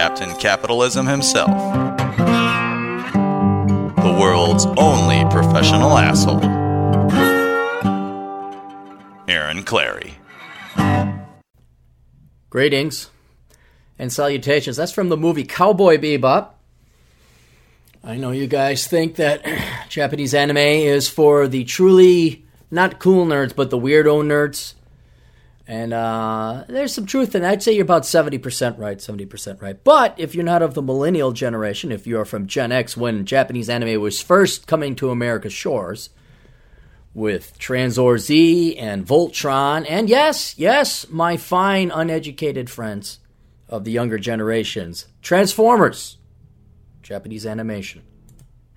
[0.00, 1.50] Captain Capitalism himself,
[3.96, 6.42] the world's only professional asshole,
[9.28, 10.14] Aaron Clarey.
[12.48, 13.10] Greetings
[13.98, 14.78] and salutations.
[14.78, 16.52] That's from the movie Cowboy Bebop.
[18.02, 19.44] I know you guys think that
[19.90, 24.72] Japanese anime is for the truly not cool nerds, but the weirdo nerds.
[25.70, 27.52] And uh, there's some truth in that.
[27.52, 29.84] I'd say you're about 70% right, 70% right.
[29.84, 33.70] But if you're not of the millennial generation, if you're from Gen X when Japanese
[33.70, 36.10] anime was first coming to America's shores,
[37.14, 43.20] with Tranzor Z and Voltron, and yes, yes, my fine uneducated friends
[43.68, 46.18] of the younger generations, Transformers,
[47.00, 48.02] Japanese animation.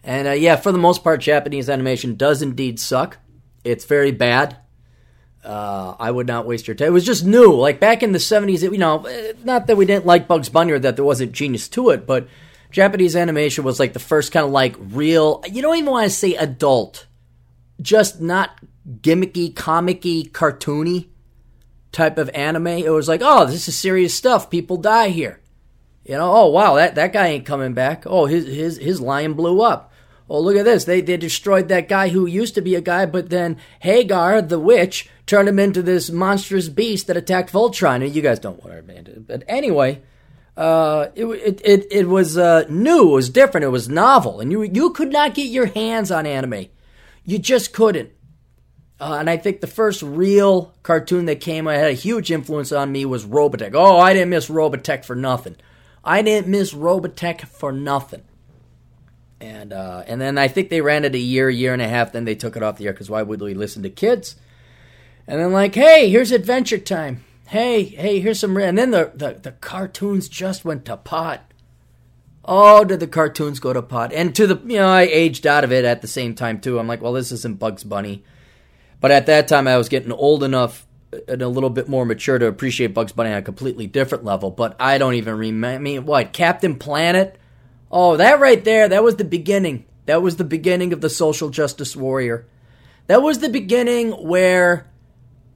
[0.04, 3.18] And uh, yeah, for the most part, Japanese animation does indeed suck.
[3.64, 4.58] It's very bad.
[5.44, 6.88] Uh, I would not waste your time.
[6.88, 7.54] It was just new.
[7.54, 10.72] Like back in the 70s, you know, eh, not that we didn't like Bugs Bunny
[10.72, 12.28] or that there wasn't genius to it, but
[12.72, 16.10] Japanese animation was like the first kind of like real, you don't even want to
[16.10, 17.08] say adult,
[17.82, 18.52] just not
[19.02, 21.10] gimmicky, comicky, cartoony
[21.92, 22.68] type of anime.
[22.68, 24.50] It was like, oh, this is serious stuff.
[24.50, 25.42] People die here.
[26.06, 28.04] You know, oh wow, that, that guy ain't coming back.
[28.06, 29.94] Oh, his his his lion blew up.
[30.30, 30.84] Oh, look at this.
[30.84, 34.60] They they destroyed that guy who used to be a guy, but then Haggar, the
[34.60, 38.04] witch, turned him into this monstrous beast that attacked Voltron.
[38.04, 40.02] And you guys don't want to, but anyway,
[40.56, 43.10] uh, it it it, it was uh, new.
[43.10, 43.66] It was different.
[43.66, 46.68] It was novel, and you you could not get your hands on anime.
[47.26, 48.12] You just couldn't.
[49.00, 52.72] Uh, and I think the first real cartoon that came that had a huge influence
[52.72, 53.74] on me was Robotech.
[53.74, 55.58] Oh, I didn't miss Robotech for nothing.
[56.04, 58.24] I didn't miss Robotech for nothing.
[59.42, 62.12] And uh, and then I think they ran it a year, year and a half.
[62.12, 64.36] Then they took it off the air because why would we listen to kids?
[65.28, 67.24] And then like, hey, here's Adventure Time.
[67.48, 68.58] Hey, hey, here's some.
[68.58, 71.52] And then the, the the cartoons just went to pot.
[72.46, 74.12] Oh, did the cartoons go to pot?
[74.12, 76.80] And to the you know, I aged out of it at the same time too.
[76.80, 78.24] I'm like, well, this isn't Bugs Bunny.
[79.00, 80.88] But at that time, I was getting old enough
[81.28, 84.50] and a little bit more mature to appreciate Bugs Bunny on a completely different level.
[84.52, 85.76] But I don't even remember.
[85.76, 87.38] I mean, what Captain Planet?
[87.92, 88.90] Oh, that right there.
[88.90, 89.86] That was the beginning.
[90.06, 92.48] That was the beginning of the social justice warrior.
[93.08, 94.90] That was the beginning where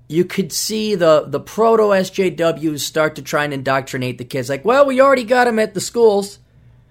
[0.08, 4.50] you could see the the proto SJWs start to try and indoctrinate the kids.
[4.50, 6.40] Like, well, we already got them at the schools.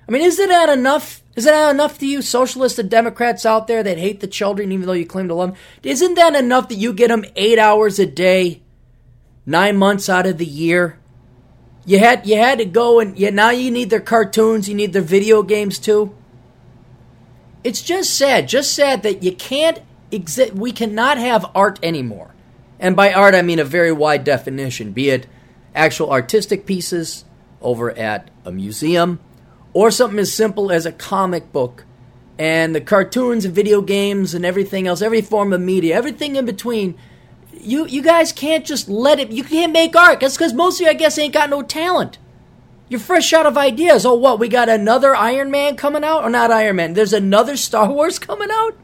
[0.09, 1.23] I mean, isn't that enough?
[1.35, 4.87] Isn't that enough to you socialists and Democrats out there that hate the children even
[4.87, 5.59] though you claim to love them?
[5.83, 8.63] Isn't that enough that you get them eight hours a day,
[9.45, 10.99] nine months out of the year?
[11.87, 14.93] You had you had to go and yeah, now you need their cartoons, you need
[14.93, 16.15] their video games too.
[17.65, 20.53] It's just sad, just sad that you can't exist.
[20.53, 22.36] We cannot have art anymore,
[22.79, 25.27] and by art I mean a very wide definition, be it
[25.75, 27.25] actual artistic pieces
[27.61, 29.21] over at a museum
[29.73, 31.85] or something as simple as a comic book
[32.39, 36.45] and the cartoons and video games and everything else, every form of media, everything in
[36.45, 36.97] between.
[37.53, 39.31] You you guys can't just let it.
[39.31, 40.21] You can't make art.
[40.21, 42.19] That's because most of you, I guess, ain't got no talent.
[42.89, 44.07] You're fresh out of ideas.
[44.07, 44.39] Oh, what?
[44.39, 46.93] We got another Iron Man coming out, or not Iron Man?
[46.93, 48.77] There's another Star Wars coming out.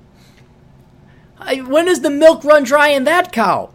[1.39, 3.71] I, when does the milk run dry in that cow?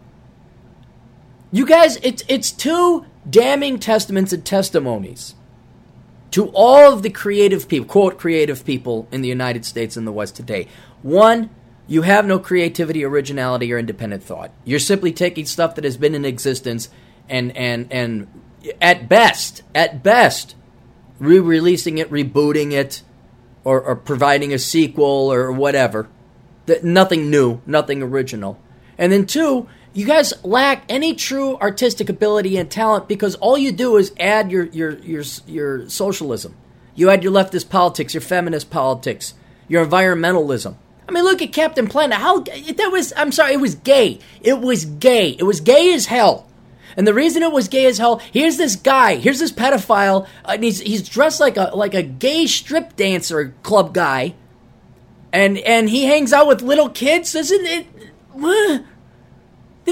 [1.50, 5.34] You guys, it's it's two damning testaments and testimonies
[6.30, 10.12] to all of the creative people, quote, creative people in the United States and the
[10.12, 10.68] West today.
[11.02, 11.48] One,
[11.86, 14.50] you have no creativity, originality, or independent thought.
[14.64, 16.90] You're simply taking stuff that has been in existence
[17.30, 18.26] and, and, and
[18.80, 20.54] at best, at best,
[21.18, 23.02] re releasing it, rebooting it,
[23.64, 26.08] or, or providing a sequel or whatever.
[26.66, 28.60] That nothing new, nothing original.
[28.98, 29.66] And then two,
[29.98, 34.48] you guys lack any true artistic ability and talent because all you do is add
[34.48, 36.54] your your your your socialism.
[36.94, 39.34] You add your leftist politics, your feminist politics,
[39.66, 40.76] your environmentalism.
[41.08, 42.18] I mean, look at Captain Planet.
[42.18, 43.12] How that was?
[43.16, 44.20] I'm sorry, it was gay.
[44.40, 45.30] It was gay.
[45.30, 46.48] It was gay as hell.
[46.96, 50.52] And the reason it was gay as hell, here's this guy, here's this pedophile, uh,
[50.52, 54.34] and he's he's dressed like a like a gay strip dancer club guy,
[55.32, 57.34] and and he hangs out with little kids.
[57.34, 57.86] Isn't it?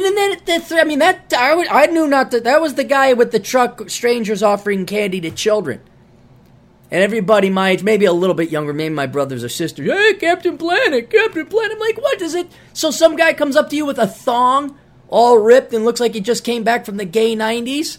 [0.02, 2.84] Then that, that's, I mean, that I, would- I knew not that that was the
[2.84, 5.80] guy with the truck, strangers offering candy to children.
[6.90, 10.14] And everybody my age, maybe a little bit younger, maybe my brothers or sisters, hey,
[10.14, 11.72] Captain Planet, Captain Planet.
[11.72, 12.48] I'm like, what is it?
[12.72, 14.78] So some guy comes up to you with a thong,
[15.08, 17.98] all ripped, and looks like he just came back from the gay 90s,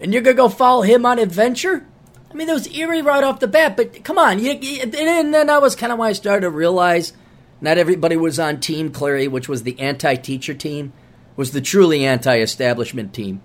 [0.00, 1.84] and you're going to go follow him on adventure?
[2.30, 4.38] I mean, that was eerie right off the bat, but come on.
[4.38, 7.12] You, you, and then that was kind of why I started to realize
[7.60, 10.92] not everybody was on Team Clarey, which was the anti teacher team,
[11.38, 13.40] was the truly anti establishment team.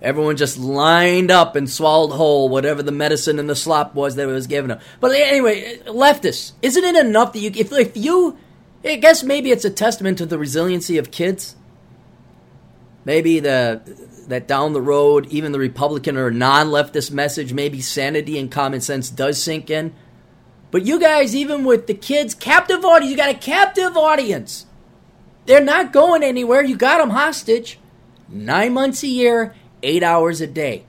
[0.00, 4.28] Everyone just lined up and swallowed whole whatever the medicine and the slop was that
[4.28, 4.78] was given them.
[5.00, 8.38] But anyway, leftists, isn't it enough that you, if, if you,
[8.84, 11.56] I guess maybe it's a testament to the resiliency of kids.
[13.04, 13.82] Maybe the
[14.28, 19.10] that down the road, even the Republican or non-leftist message, maybe sanity and common sense
[19.10, 19.92] does sink in.
[20.70, 24.66] But you guys, even with the kids, captive audience, you got a captive audience.
[25.48, 26.62] They're not going anywhere.
[26.62, 27.78] You got them hostage.
[28.28, 30.84] Nine months a year, eight hours a day.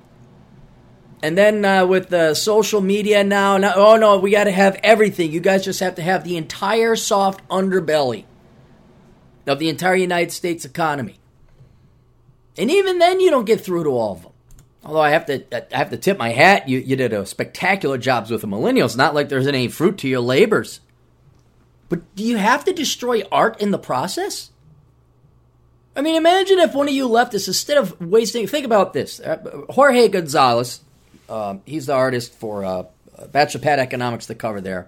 [1.24, 4.78] And then uh, with the social media now, now, oh no, we got to have
[4.84, 5.32] everything.
[5.32, 8.26] You guys just have to have the entire soft underbelly
[9.48, 11.16] of the entire United States economy.
[12.58, 14.32] And even then, you don't get through to all of them.
[14.84, 16.68] Although I have to, I have to tip my hat.
[16.68, 18.98] You, you did a spectacular jobs with the millennials.
[18.98, 20.82] Not like there's any fruit to your labors.
[21.90, 24.52] But do you have to destroy art in the process?
[25.96, 29.20] I mean, imagine if one of you leftists, instead of wasting, think about this.
[29.20, 30.82] Uh, Jorge Gonzalez,
[31.28, 32.84] uh, he's the artist for uh,
[33.32, 34.88] Bachelor Pad Economics, the cover there.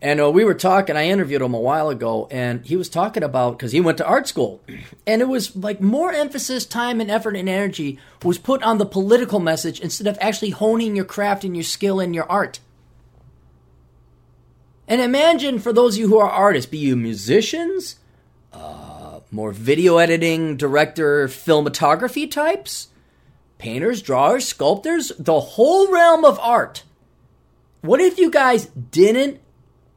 [0.00, 3.24] And uh, we were talking, I interviewed him a while ago, and he was talking
[3.24, 4.60] about, because he went to art school,
[5.04, 8.86] and it was like more emphasis, time, and effort and energy was put on the
[8.86, 12.60] political message instead of actually honing your craft and your skill and your art.
[14.88, 17.96] And imagine for those of you who are artists, be you musicians,
[18.54, 22.88] uh, more video editing, director, filmography types,
[23.58, 26.84] painters, drawers, sculptors, the whole realm of art.
[27.82, 29.40] What if you guys didn't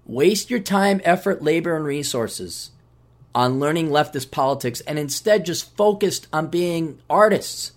[0.05, 2.71] waste your time, effort, labor, and resources
[3.33, 7.71] on learning leftist politics and instead just focused on being artists,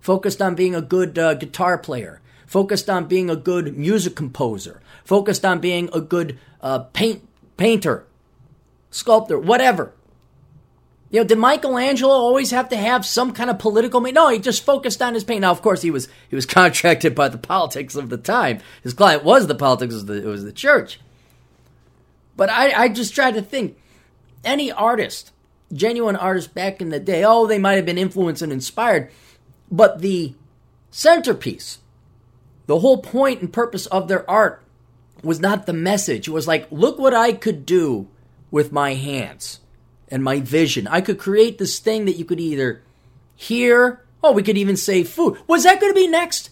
[0.00, 4.80] focused on being a good uh, guitar player, focused on being a good music composer,
[5.04, 7.26] focused on being a good uh, paint
[7.56, 8.06] painter,
[8.90, 9.92] sculptor, whatever.
[11.10, 14.00] You know, did Michelangelo always have to have some kind of political?
[14.00, 15.42] Ma- no, he just focused on his paint.
[15.42, 18.60] Now, of course, he was he was contracted by the politics of the time.
[18.82, 20.98] His client was the politics of the it was the church.
[22.36, 23.78] But I, I just try to think
[24.44, 25.30] any artist,
[25.72, 29.10] genuine artist back in the day, oh, they might have been influenced and inspired,
[29.70, 30.34] but the
[30.90, 31.78] centerpiece,
[32.66, 34.62] the whole point and purpose of their art
[35.22, 36.28] was not the message.
[36.28, 38.08] It was like, look what I could do
[38.50, 39.60] with my hands
[40.08, 40.86] and my vision.
[40.86, 42.82] I could create this thing that you could either
[43.34, 45.38] hear, oh, we could even say food.
[45.46, 46.50] Was that going to be next?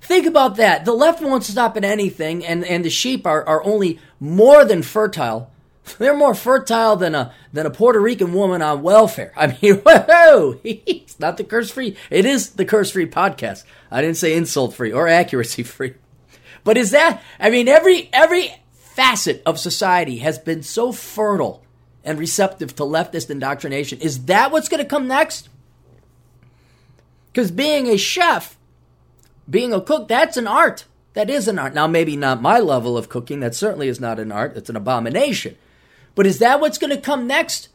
[0.00, 0.84] Think about that.
[0.84, 4.82] The left won't stop at anything, and, and the sheep are, are only more than
[4.82, 5.50] fertile.
[5.98, 9.32] They're more fertile than a than a Puerto Rican woman on welfare.
[9.36, 10.60] I mean, whoa!
[10.64, 11.96] It's not the curse free.
[12.10, 13.64] It is the curse free podcast.
[13.90, 15.94] I didn't say insult free or accuracy free.
[16.64, 17.22] But is that?
[17.38, 21.62] I mean, every every facet of society has been so fertile
[22.04, 24.00] and receptive to leftist indoctrination.
[24.00, 25.48] Is that what's going to come next?
[27.32, 28.56] Because being a chef
[29.48, 30.86] being a cook, that's an art.
[31.12, 31.74] That is an art.
[31.74, 33.40] Now, maybe not my level of cooking.
[33.40, 34.56] That certainly is not an art.
[34.56, 35.56] It's an abomination.
[36.14, 37.68] But is that what's going to come next?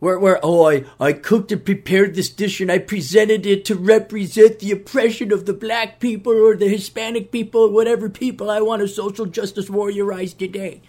[0.00, 3.74] Where, where, oh, I, I cooked and prepared this dish and I presented it to
[3.74, 8.80] represent the oppression of the black people or the Hispanic people, whatever people I want
[8.80, 10.82] to social justice warriorize today.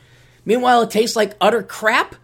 [0.45, 2.15] Meanwhile, it tastes like utter crap.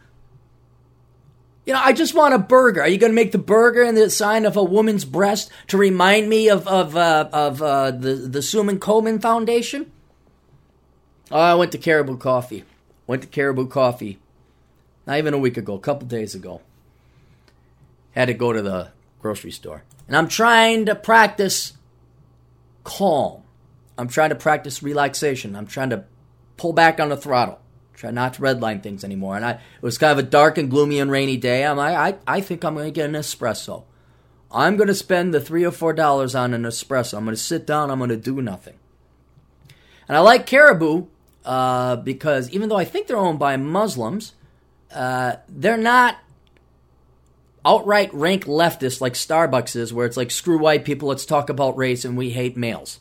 [1.66, 2.82] You know, I just want a burger.
[2.82, 5.78] Are you going to make the burger in the sign of a woman's breast to
[5.78, 9.92] remind me of of uh, of uh, the the Susan Komen Foundation?
[11.32, 12.64] Oh, I went to Caribou Coffee.
[13.08, 14.20] Went to Caribou Coffee.
[15.06, 16.62] Not even a week ago, a couple days ago.
[18.12, 21.74] Had to go to the grocery store, and I'm trying to practice
[22.84, 23.42] calm.
[23.98, 25.56] I'm trying to practice relaxation.
[25.56, 26.06] I'm trying to
[26.58, 27.60] pull back on the throttle.
[27.94, 29.36] Try not to redline things anymore.
[29.36, 31.66] And I, it was kind of a dark and gloomy and rainy day.
[31.66, 33.84] I'm like, I, I think I'm going to get an espresso.
[34.52, 37.18] I'm going to spend the three or four dollars on an espresso.
[37.18, 37.90] I'm going to sit down.
[37.90, 38.76] I'm going to do nothing.
[40.08, 41.08] And I like Caribou
[41.46, 44.34] uh, because even though I think they're owned by Muslims,
[44.94, 46.18] uh, they're not
[47.64, 51.78] outright rank leftists like Starbucks is, where it's like screw white people, let's talk about
[51.78, 53.00] race, and we hate males.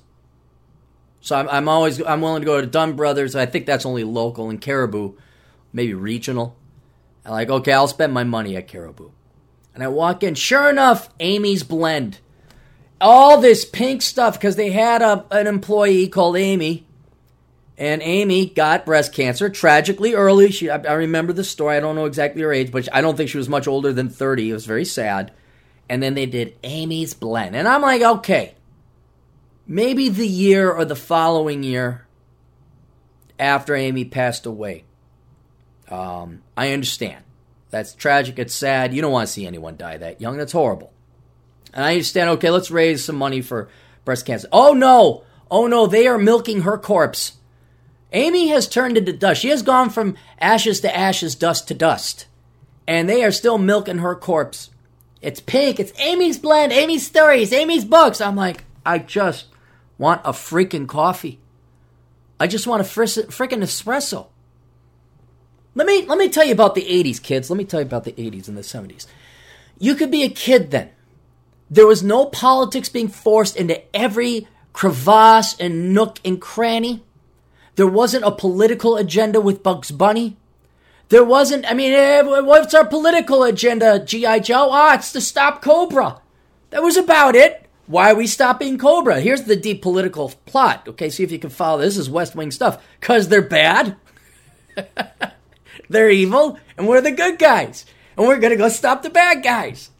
[1.20, 3.34] So I'm, I'm always I'm willing to go to Dunn Brothers.
[3.34, 5.14] I think that's only local and Caribou,
[5.72, 6.56] maybe regional.
[7.24, 9.10] I'm like, okay, I'll spend my money at Caribou.
[9.74, 12.18] And I walk in, sure enough, Amy's blend.
[13.00, 16.86] All this pink stuff because they had a, an employee called Amy.
[17.76, 20.52] And Amy got breast cancer tragically early.
[20.52, 21.76] She, I, I remember the story.
[21.76, 24.08] I don't know exactly her age, but I don't think she was much older than
[24.08, 24.50] 30.
[24.50, 25.32] It was very sad.
[25.88, 27.56] And then they did Amy's blend.
[27.56, 28.54] And I'm like, okay,
[29.66, 32.06] maybe the year or the following year
[33.38, 34.84] after Amy passed away.
[35.88, 37.24] Um, I understand.
[37.70, 38.38] That's tragic.
[38.38, 38.94] It's sad.
[38.94, 40.36] You don't want to see anyone die that young.
[40.36, 40.92] That's horrible.
[41.72, 43.68] And I understand, okay, let's raise some money for
[44.04, 44.48] breast cancer.
[44.52, 45.24] Oh no!
[45.50, 47.32] Oh no, they are milking her corpse.
[48.14, 49.42] Amy has turned into dust.
[49.42, 52.26] She has gone from ashes to ashes, dust to dust.
[52.86, 54.70] And they are still milking her corpse.
[55.20, 55.80] It's pink.
[55.80, 58.20] It's Amy's blend, Amy's stories, Amy's books.
[58.20, 59.46] I'm like, I just
[59.98, 61.40] want a freaking coffee.
[62.38, 64.26] I just want a freaking espresso.
[65.74, 67.50] Let me let me tell you about the 80s, kids.
[67.50, 69.06] Let me tell you about the 80s and the 70s.
[69.78, 70.90] You could be a kid then.
[71.70, 77.03] There was no politics being forced into every crevasse and nook and cranny.
[77.76, 80.36] There wasn't a political agenda with Bugs Bunny.
[81.08, 84.38] There wasn't, I mean, eh, what's our political agenda, G.I.
[84.40, 84.70] Joe?
[84.70, 86.20] Ah, it's to stop Cobra.
[86.70, 87.68] That was about it.
[87.86, 89.20] Why are we stopping Cobra?
[89.20, 90.88] Here's the deep political plot.
[90.88, 91.96] Okay, see if you can follow this.
[91.96, 92.82] this is West Wing stuff.
[92.98, 93.96] Because they're bad.
[95.88, 97.84] they're evil, and we're the good guys.
[98.16, 99.90] And we're going to go stop the bad guys.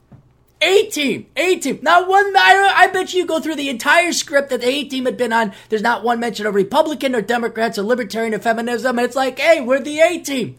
[0.64, 1.78] A team, A team.
[1.82, 2.34] Not one.
[2.34, 5.32] I, I bet you go through the entire script that the A team had been
[5.32, 5.52] on.
[5.68, 8.98] There's not one mention of Republican or Democrats or Libertarian or feminism.
[8.98, 10.56] It's like, hey, we're the A team.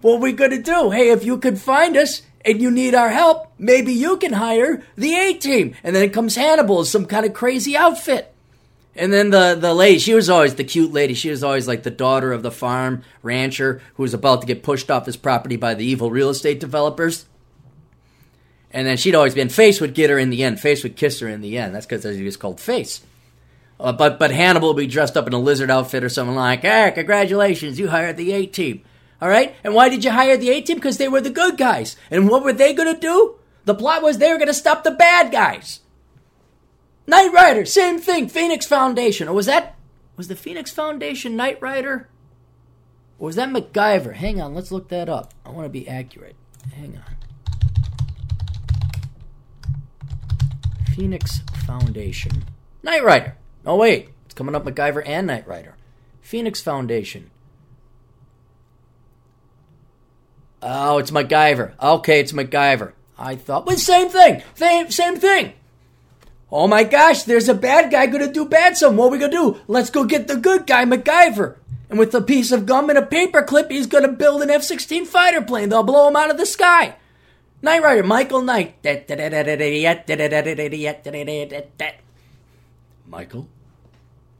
[0.00, 0.90] What are we to do?
[0.90, 4.84] Hey, if you could find us and you need our help, maybe you can hire
[4.96, 5.74] the A team.
[5.82, 8.32] And then it comes Hannibal some kind of crazy outfit.
[8.94, 11.14] And then the, the lady, she was always the cute lady.
[11.14, 14.62] She was always like the daughter of the farm rancher who was about to get
[14.62, 17.26] pushed off his property by the evil real estate developers.
[18.70, 20.60] And then she'd always been Face would get her in the end.
[20.60, 21.74] Face would kiss her in the end.
[21.74, 23.00] That's because he was called Face.
[23.80, 26.62] Uh, but but Hannibal would be dressed up in a lizard outfit or something like,
[26.62, 28.82] "Hey, congratulations, you hired the A team."
[29.22, 30.76] All right, and why did you hire the A team?
[30.76, 31.96] Because they were the good guys.
[32.10, 33.36] And what were they going to do?
[33.64, 35.80] The plot was they were going to stop the bad guys.
[37.06, 38.28] Knight Rider, same thing.
[38.28, 39.76] Phoenix Foundation, or was that
[40.16, 42.08] was the Phoenix Foundation Knight Rider?
[43.18, 44.14] Or was that MacGyver?
[44.14, 45.32] Hang on, let's look that up.
[45.46, 46.36] I want to be accurate.
[46.74, 47.17] Hang on.
[50.98, 52.44] Phoenix Foundation.
[52.82, 53.36] Knight Rider.
[53.64, 54.08] Oh, wait.
[54.24, 55.76] It's coming up MacGyver and Knight Rider.
[56.22, 57.30] Phoenix Foundation.
[60.60, 61.80] Oh, it's MacGyver.
[61.80, 62.94] Okay, it's MacGyver.
[63.16, 64.42] I thought, but same thing.
[64.56, 65.52] Same, same thing.
[66.50, 68.96] Oh my gosh, there's a bad guy gonna do bad some.
[68.96, 69.60] What are we gonna do?
[69.68, 71.58] Let's go get the good guy, MacGyver.
[71.88, 75.06] And with a piece of gum and a paperclip, he's gonna build an F 16
[75.06, 75.68] fighter plane.
[75.68, 76.96] They'll blow him out of the sky.
[77.60, 78.76] Knight Rider, Michael Knight.
[83.06, 83.48] Michael?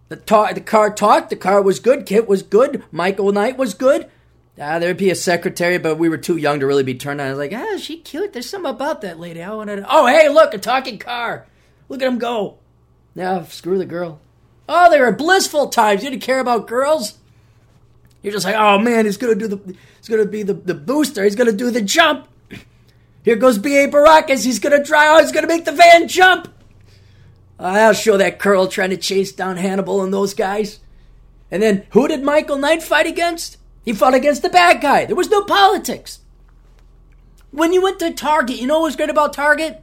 [0.09, 1.31] The, tar- the car talked.
[1.31, 2.07] The car was good.
[2.07, 2.85] Kit was good.
[2.93, 4.11] Michael Knight was good.
[4.61, 7.27] Ah, there'd be a secretary, but we were too young to really be turned on.
[7.27, 8.33] I was like, ah, she cute.
[8.33, 9.43] There's something about that lady.
[9.43, 9.85] I wanted.
[9.89, 11.47] Oh, hey, look, a talking car.
[11.89, 12.59] Look at him go.
[13.15, 14.21] Now, screw the girl.
[14.69, 16.03] Oh, they were blissful times.
[16.03, 17.19] You didn't care about girls.
[18.23, 21.25] You're just like, oh man, he's gonna do the, he's gonna be the, the booster.
[21.25, 22.29] He's gonna do the jump.
[23.29, 23.87] Here goes B.A.
[23.89, 24.43] Baracus.
[24.43, 25.07] He's going to try.
[25.07, 26.49] Oh, he's going to make the van jump.
[27.61, 30.81] Ah, I'll show that curl trying to chase down Hannibal and those guys.
[31.51, 33.59] And then who did Michael Knight fight against?
[33.85, 35.05] He fought against the bad guy.
[35.05, 36.21] There was no politics.
[37.51, 39.83] When you went to Target, you know what was great about Target?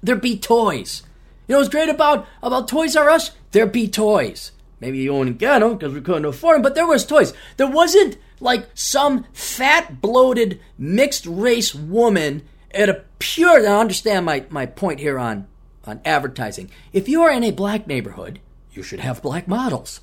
[0.00, 1.02] There'd be toys.
[1.48, 3.32] You know what's great about, about Toys R Us?
[3.50, 4.52] There'd be toys.
[4.78, 7.34] Maybe you wouldn't get them because we couldn't afford them, but there was toys.
[7.56, 12.42] There wasn't like some fat, bloated, mixed race woman
[12.76, 15.46] at a pure, now understand my, my point here on,
[15.84, 16.70] on advertising.
[16.92, 18.40] If you are in a black neighborhood,
[18.72, 20.00] you should have black models.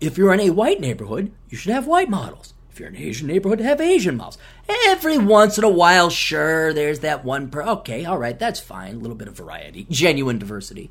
[0.00, 2.54] If you're in a white neighborhood, you should have white models.
[2.70, 4.38] If you're in an Asian neighborhood, have Asian models.
[4.68, 7.62] Every once in a while, sure, there's that one per.
[7.62, 8.96] Okay, all right, that's fine.
[8.96, 10.90] A little bit of variety, genuine diversity.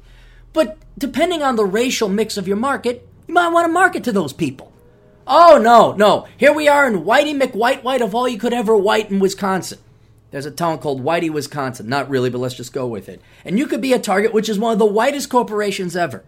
[0.53, 4.11] But depending on the racial mix of your market, you might want to market to
[4.11, 4.71] those people.
[5.25, 6.27] Oh, no, no.
[6.37, 9.79] Here we are in Whitey McWhite White of all you could ever white in Wisconsin.
[10.33, 11.87] There's a town called Whitey, Wisconsin.
[11.87, 13.21] Not really, but let's just go with it.
[13.45, 16.23] And you could be a Target, which is one of the whitest corporations ever.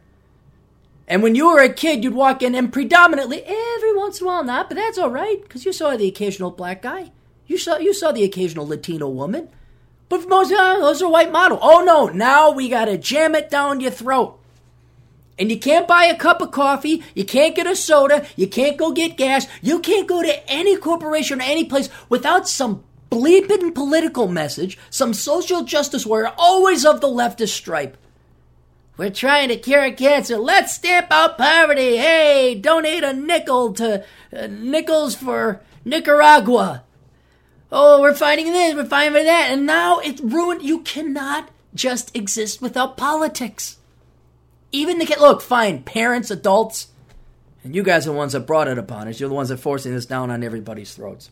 [1.07, 4.27] And when you were a kid, you'd walk in, and predominantly, every once in a
[4.27, 7.13] while, not, but that's all right, because you saw the occasional black guy.
[7.47, 9.49] You saw you saw the occasional Latino woman.
[10.07, 11.57] But for most, uh, those are white model.
[11.59, 14.39] Oh no, now we gotta jam it down your throat.
[15.39, 18.77] And you can't buy a cup of coffee, you can't get a soda, you can't
[18.77, 23.73] go get gas, you can't go to any corporation or any place without some bleeping
[23.73, 27.97] political message, some social justice warrior, always of the leftist stripe.
[28.97, 30.37] We're trying to cure cancer.
[30.37, 31.97] Let's stamp out poverty.
[31.97, 36.83] Hey, donate a nickel to uh, nickels for Nicaragua.
[37.71, 39.49] Oh, we're fighting this, we're fighting that.
[39.51, 40.61] And now it's ruined.
[40.61, 43.77] You cannot just exist without politics.
[44.71, 46.87] Even the kid, look, fine, parents, adults,
[47.65, 49.19] and you guys are the ones that brought it upon us.
[49.19, 51.31] You're the ones that are forcing this down on everybody's throats.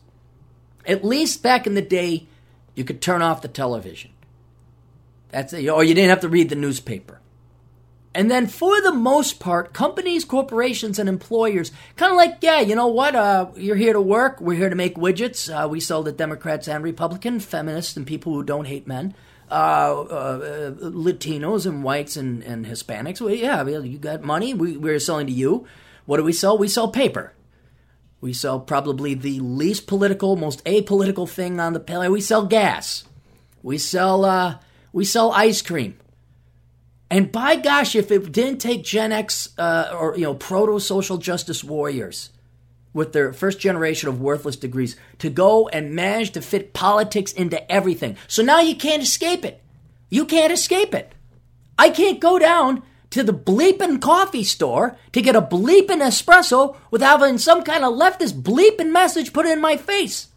[0.86, 2.26] At least back in the day,
[2.74, 4.10] you could turn off the television.
[5.30, 5.68] That's it.
[5.68, 7.20] Or you didn't have to read the newspaper.
[8.14, 12.76] And then, for the most part, companies, corporations, and employers kind of like, yeah, you
[12.76, 13.16] know what?
[13.16, 14.40] Uh, you're here to work.
[14.40, 15.50] We're here to make widgets.
[15.52, 19.14] Uh, we sell to Democrats and Republicans, feminists, and people who don't hate men,
[19.50, 23.20] uh, uh Latinos and whites and, and Hispanics.
[23.20, 24.54] Well, yeah, you got money.
[24.54, 25.66] We, we're selling to you.
[26.06, 26.56] What do we sell?
[26.56, 27.32] We sell paper.
[28.24, 32.10] We sell probably the least political, most apolitical thing on the planet.
[32.10, 33.04] We sell gas.
[33.62, 34.60] We sell uh,
[34.94, 35.98] we sell ice cream.
[37.10, 41.18] And by gosh, if it didn't take Gen X uh, or you know proto social
[41.18, 42.30] justice warriors
[42.94, 47.70] with their first generation of worthless degrees to go and manage to fit politics into
[47.70, 49.60] everything, so now you can't escape it.
[50.08, 51.12] You can't escape it.
[51.78, 57.20] I can't go down to the bleeping coffee store to get a bleeping espresso without
[57.20, 60.28] having some kind of leftist bleeping message put in my face.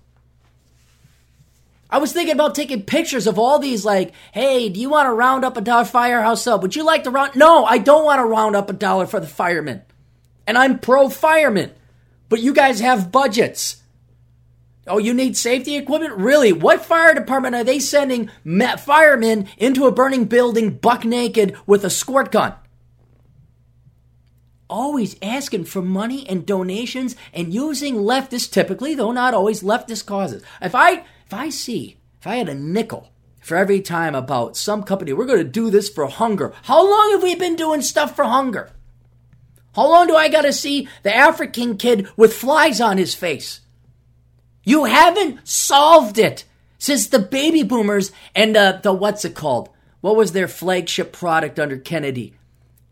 [1.90, 5.14] I was thinking about taking pictures of all these, like, hey, do you want to
[5.14, 6.62] round up a dollar firehouse sub?
[6.62, 7.36] Would you like to round?
[7.36, 9.82] No, I don't want to round up a dollar for the firemen.
[10.46, 11.72] And I'm pro firemen.
[12.30, 13.82] But you guys have budgets.
[14.86, 16.14] Oh, you need safety equipment?
[16.14, 16.54] Really?
[16.54, 18.30] What fire department are they sending
[18.78, 22.54] firemen into a burning building buck naked with a squirt gun?
[24.70, 30.44] Always asking for money and donations and using leftist typically though not always leftist causes.
[30.62, 34.84] If i if i see if i had a nickel for every time about some
[34.84, 36.54] company we're going to do this for hunger.
[36.64, 38.72] How long have we been doing stuff for hunger?
[39.76, 43.62] How long do i got to see the african kid with flies on his face?
[44.64, 46.44] You haven't solved it
[46.78, 49.70] since the baby boomers and uh, the what's it called?
[50.02, 52.37] What was their flagship product under kennedy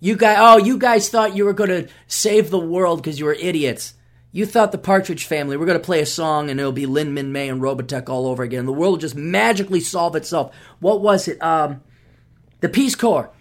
[0.05, 3.25] you guys, oh, you guys thought you were going to save the world because you
[3.25, 3.95] were idiots.
[4.31, 7.15] You thought the Partridge Family were going to play a song and it'll be Lynn
[7.15, 8.67] Minmay and Robotech all over again.
[8.67, 10.55] The world will just magically solve itself.
[10.79, 11.41] What was it?
[11.41, 11.81] Um,
[12.59, 13.31] the Peace Corps.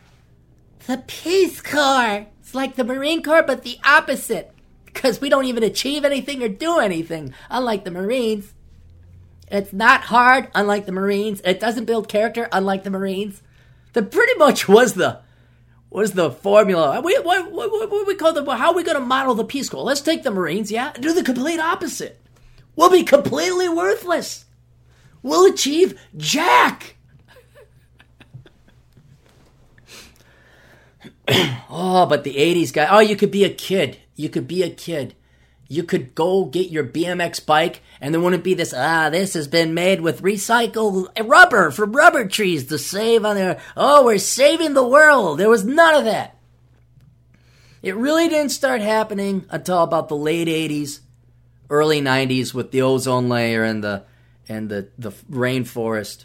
[0.87, 2.29] The Peace Corps.
[2.41, 4.51] It's like the Marine Corps, but the opposite.
[4.87, 8.55] Because we don't even achieve anything or do anything, unlike the Marines.
[9.51, 11.43] It's not hard, unlike the Marines.
[11.45, 13.43] It doesn't build character, unlike the Marines.
[13.93, 15.21] That pretty much was the
[15.95, 17.01] What's the formula?
[17.01, 19.45] We, what, what, what, what we call the, how are we going to model the
[19.45, 19.85] Peace Corps?
[19.85, 22.21] Let's take the Marines, yeah, do the complete opposite.
[22.75, 24.47] We'll be completely worthless.
[25.23, 26.97] We'll achieve Jack.
[31.71, 33.99] oh, but the 80s guy, oh, you could be a kid.
[34.17, 35.15] You could be a kid.
[35.69, 39.49] You could go get your BMX bike and there wouldn't be this, ah, this has
[39.49, 43.61] been made with recycled rubber from rubber trees to save on there.
[43.77, 45.39] Oh, we're saving the world.
[45.39, 46.37] There was none of that.
[47.83, 51.01] It really didn't start happening until about the late 80s,
[51.69, 54.05] early 90s with the ozone layer and the
[54.49, 56.25] and the, the rainforest.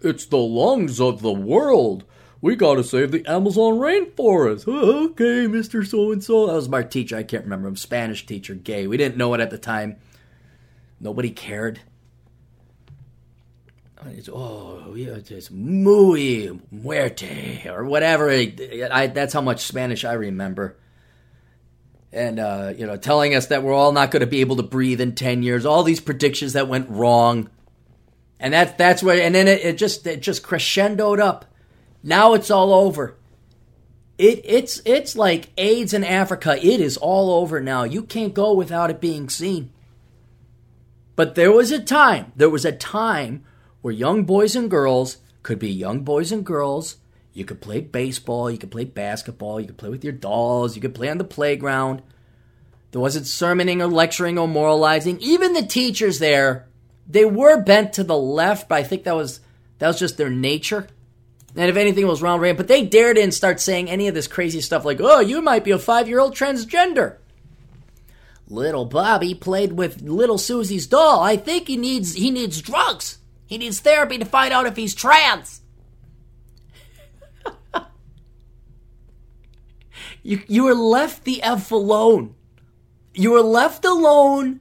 [0.00, 2.04] It's the lungs of the world.
[2.42, 4.66] We gotta save the Amazon rainforest.
[5.10, 5.86] okay, Mr.
[5.86, 6.46] So and so.
[6.46, 7.16] That was my teacher.
[7.16, 7.76] I can't remember him.
[7.76, 8.86] Spanish teacher, gay.
[8.86, 9.96] We didn't know it at the time.
[11.00, 11.80] Nobody cared.
[14.06, 18.30] It's, oh, it's muy muerte or whatever.
[18.30, 20.76] I, that's how much Spanish I remember.
[22.12, 24.62] And uh, you know, telling us that we're all not going to be able to
[24.62, 25.66] breathe in ten years.
[25.66, 27.50] All these predictions that went wrong,
[28.40, 29.20] and that's that's where.
[29.20, 31.44] And then it, it just it just crescendoed up.
[32.02, 33.16] Now it's all over.
[34.18, 36.56] It it's it's like AIDS in Africa.
[36.56, 37.84] It is all over now.
[37.84, 39.72] You can't go without it being seen.
[41.16, 43.44] But there was a time, there was a time
[43.82, 46.96] where young boys and girls could be young boys and girls.
[47.32, 50.82] You could play baseball, you could play basketball, you could play with your dolls, you
[50.82, 52.02] could play on the playground.
[52.90, 55.18] There wasn't sermoning or lecturing or moralizing.
[55.20, 56.66] Even the teachers there,
[57.06, 59.40] they were bent to the left, but I think that was
[59.78, 60.88] that was just their nature.
[61.56, 64.28] And if anything was wrong, Rand, but they dared didn't start saying any of this
[64.28, 67.16] crazy stuff like, "Oh, you might be a five-year-old transgender."
[68.48, 71.20] Little Bobby played with little Susie's doll.
[71.20, 73.18] I think he needs he needs drugs.
[73.46, 75.60] He needs therapy to find out if he's trans.
[80.22, 82.34] you you were left the F alone.
[83.14, 84.60] You were left alone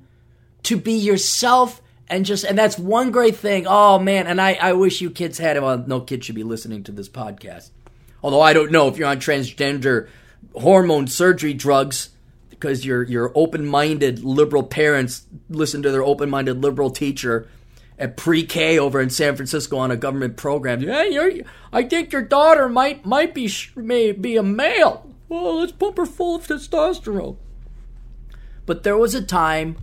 [0.64, 3.66] to be yourself and just and that's one great thing.
[3.68, 5.64] Oh man, and I I wish you kids had it.
[5.64, 7.70] Well, no kid should be listening to this podcast.
[8.24, 10.10] Although I don't know if you're on transgender
[10.56, 12.10] hormone surgery drugs
[12.50, 17.48] because your your open-minded liberal parents listen to their open-minded liberal teacher
[17.98, 20.82] at pre-K over in San Francisco on a government program.
[20.82, 21.32] You're,
[21.72, 25.10] I think your daughter might might be may be a male.
[25.28, 27.38] Well, let's pump her full of testosterone.
[28.66, 29.78] But there was a time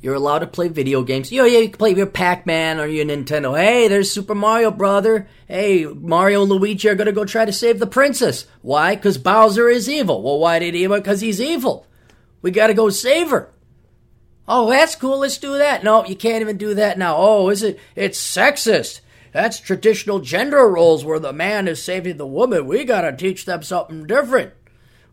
[0.00, 1.30] you're allowed to play video games.
[1.30, 3.58] Know, yeah, you can play your Pac-Man or your Nintendo.
[3.58, 5.28] Hey, there's Super Mario, brother.
[5.46, 8.46] Hey, Mario and Luigi are gonna go try to save the princess.
[8.62, 8.96] Why?
[8.96, 10.22] Because Bowser is evil.
[10.22, 10.86] Well, why did he?
[10.86, 11.86] Because he's evil.
[12.40, 13.50] We gotta go save her.
[14.48, 15.18] Oh, that's cool.
[15.18, 15.84] Let's do that.
[15.84, 17.16] No, you can't even do that now.
[17.16, 17.78] Oh, is it?
[17.94, 19.00] It's sexist.
[19.32, 22.66] That's traditional gender roles where the man is saving the woman.
[22.66, 24.54] We gotta teach them something different.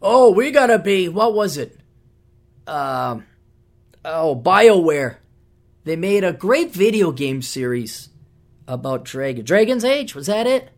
[0.01, 1.09] Oh, we gotta be.
[1.09, 1.77] What was it?
[2.65, 2.75] Um.
[2.75, 3.19] Uh,
[4.07, 5.17] oh, BioWare.
[5.83, 8.09] They made a great video game series
[8.67, 9.45] about Dragon.
[9.45, 10.69] Dragon's Age, was that it?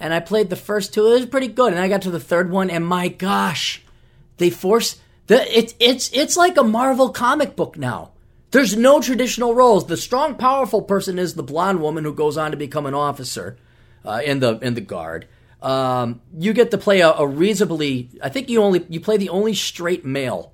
[0.00, 1.06] And I played the first two.
[1.06, 1.72] It was pretty good.
[1.72, 3.82] And I got to the third one, and my gosh,
[4.38, 8.12] they force the it's it's it's like a Marvel comic book now.
[8.50, 9.86] There's no traditional roles.
[9.86, 13.58] The strong, powerful person is the blonde woman who goes on to become an officer
[14.04, 15.26] uh, in the in the guard.
[15.60, 18.10] Um, you get to play a, a reasonably.
[18.22, 20.52] I think you only you play the only straight male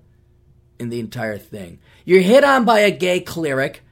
[0.78, 1.78] in the entire thing.
[2.04, 3.82] You're hit on by a gay cleric,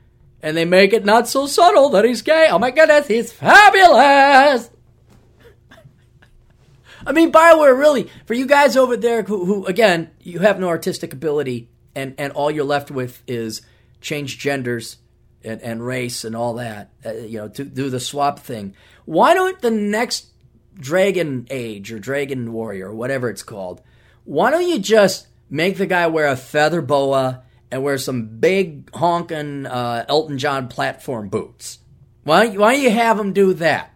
[0.43, 2.49] and they make it not so subtle that he's gay.
[2.51, 4.71] Oh my goodness, he's fabulous!
[7.07, 10.69] I mean, Bioware really, for you guys over there who, who, again, you have no
[10.69, 13.63] artistic ability, and, and all you're left with is
[14.01, 14.99] change genders
[15.45, 18.75] and, and race and all that, uh, you know, to do the swap thing.
[19.05, 20.27] Why don't the next
[20.75, 23.83] Dragon Age or Dragon Warrior or whatever it's called,
[24.25, 28.93] why don't you just make the guy wear a feather boa and wear some big
[28.95, 31.79] honking uh, Elton John platform boots.
[32.25, 33.91] Why, why don't you have him do that?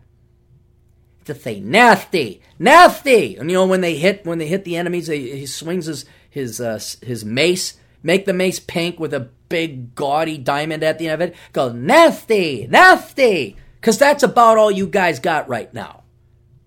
[1.25, 5.09] To say nasty, nasty, and you know when they hit when they hit the enemies,
[5.09, 9.97] he, he swings his his uh, his mace, make the mace pink with a big
[9.97, 11.37] gaudy diamond at the end of it.
[11.53, 16.05] Go nasty, nasty, because that's about all you guys got right now.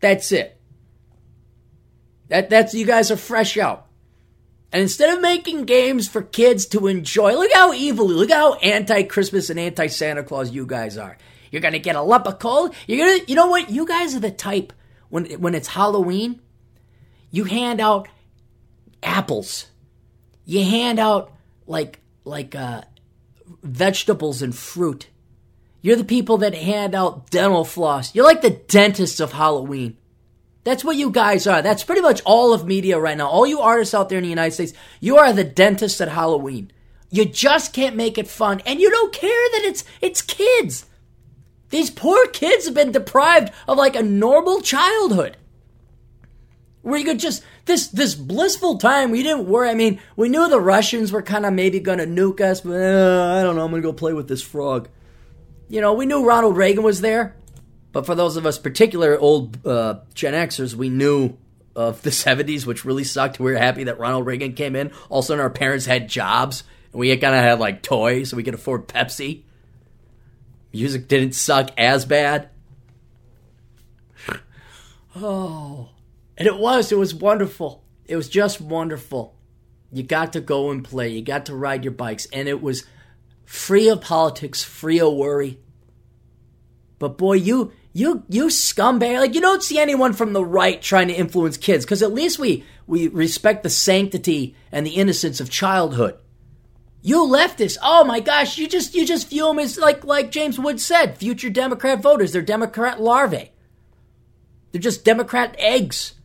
[0.02, 0.60] That's it.
[2.28, 3.89] That that's you guys are fresh out.
[4.72, 9.50] And instead of making games for kids to enjoy, look how evil, look how anti-Christmas
[9.50, 11.18] and anti-Santa Claus you guys are.
[11.52, 12.70] You're gonna get a lump of coal.
[12.86, 13.70] You're gonna, you know what?
[13.70, 14.72] You guys are the type
[15.10, 16.42] when when it's Halloween,
[17.32, 18.08] you hand out
[19.02, 19.68] apples.
[20.46, 21.34] You hand out
[21.66, 22.84] like like uh,
[23.64, 25.08] vegetables and fruit.
[25.82, 28.14] You're the people that hand out dental floss.
[28.14, 29.98] You're like the dentists of Halloween.
[30.64, 31.62] That's what you guys are.
[31.62, 33.28] That's pretty much all of media right now.
[33.28, 36.72] All you artists out there in the United States, you are the dentists at Halloween.
[37.10, 40.86] You just can't make it fun, and you don't care that it's it's kids.
[41.70, 45.38] These poor kids have been deprived of like a normal childhood.
[46.82, 49.70] Where you could just this this blissful time we didn't worry.
[49.70, 53.38] I mean, we knew the Russians were kind of maybe to nuke us, but uh,
[53.38, 53.66] I don't know.
[53.66, 54.90] I'm to go play with this frog.
[55.68, 57.36] You know, we knew Ronald Reagan was there.
[57.92, 61.38] But for those of us particular old uh, Gen Xers, we knew
[61.76, 63.40] of the 70s, which really sucked.
[63.40, 64.92] We were happy that Ronald Reagan came in.
[65.10, 68.30] All of a sudden, our parents had jobs, and we kind of had like toys,
[68.30, 69.44] so we could afford Pepsi.
[70.72, 72.50] Music didn't suck as bad.
[75.16, 75.90] Oh,
[76.38, 76.92] and it was.
[76.92, 77.84] It was wonderful.
[78.06, 79.36] It was just wonderful.
[79.92, 81.10] You got to go and play.
[81.10, 82.86] You got to ride your bikes, and it was
[83.44, 85.60] free of politics, free of worry.
[87.00, 89.20] But boy, you you you scumbag.
[89.20, 92.38] Like you don't see anyone from the right trying to influence kids because at least
[92.38, 96.18] we we respect the sanctity and the innocence of childhood.
[97.02, 100.60] You leftists oh my gosh you just you just view them as like like james
[100.60, 103.52] wood said future democrat voters they're democrat larvae.
[104.72, 106.16] They're just democrat eggs.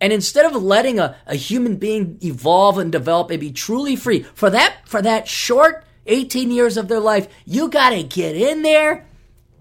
[0.00, 4.22] And instead of letting a, a human being evolve and develop and be truly free
[4.34, 9.06] for that for that short 18 years of their life you gotta get in there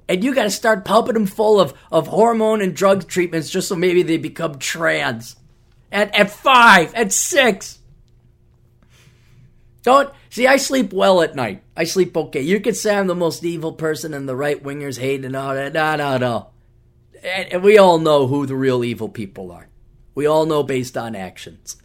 [0.09, 3.67] and you got to start pumping them full of, of hormone and drug treatments just
[3.67, 5.35] so maybe they become trans.
[5.91, 7.77] At, at five, at six.
[9.83, 10.47] Don't see.
[10.47, 11.61] I sleep well at night.
[11.77, 12.41] I sleep okay.
[12.41, 15.53] You could say I'm the most evil person, and the right wingers hate and all
[15.53, 15.73] that.
[15.73, 16.47] No, no, no.
[17.23, 19.69] And, and we all know who the real evil people are.
[20.15, 21.77] We all know based on actions.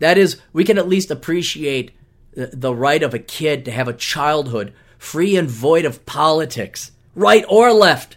[0.00, 1.92] That is, we can at least appreciate
[2.32, 6.90] the, the right of a kid to have a childhood free and void of politics
[7.14, 8.16] right or left.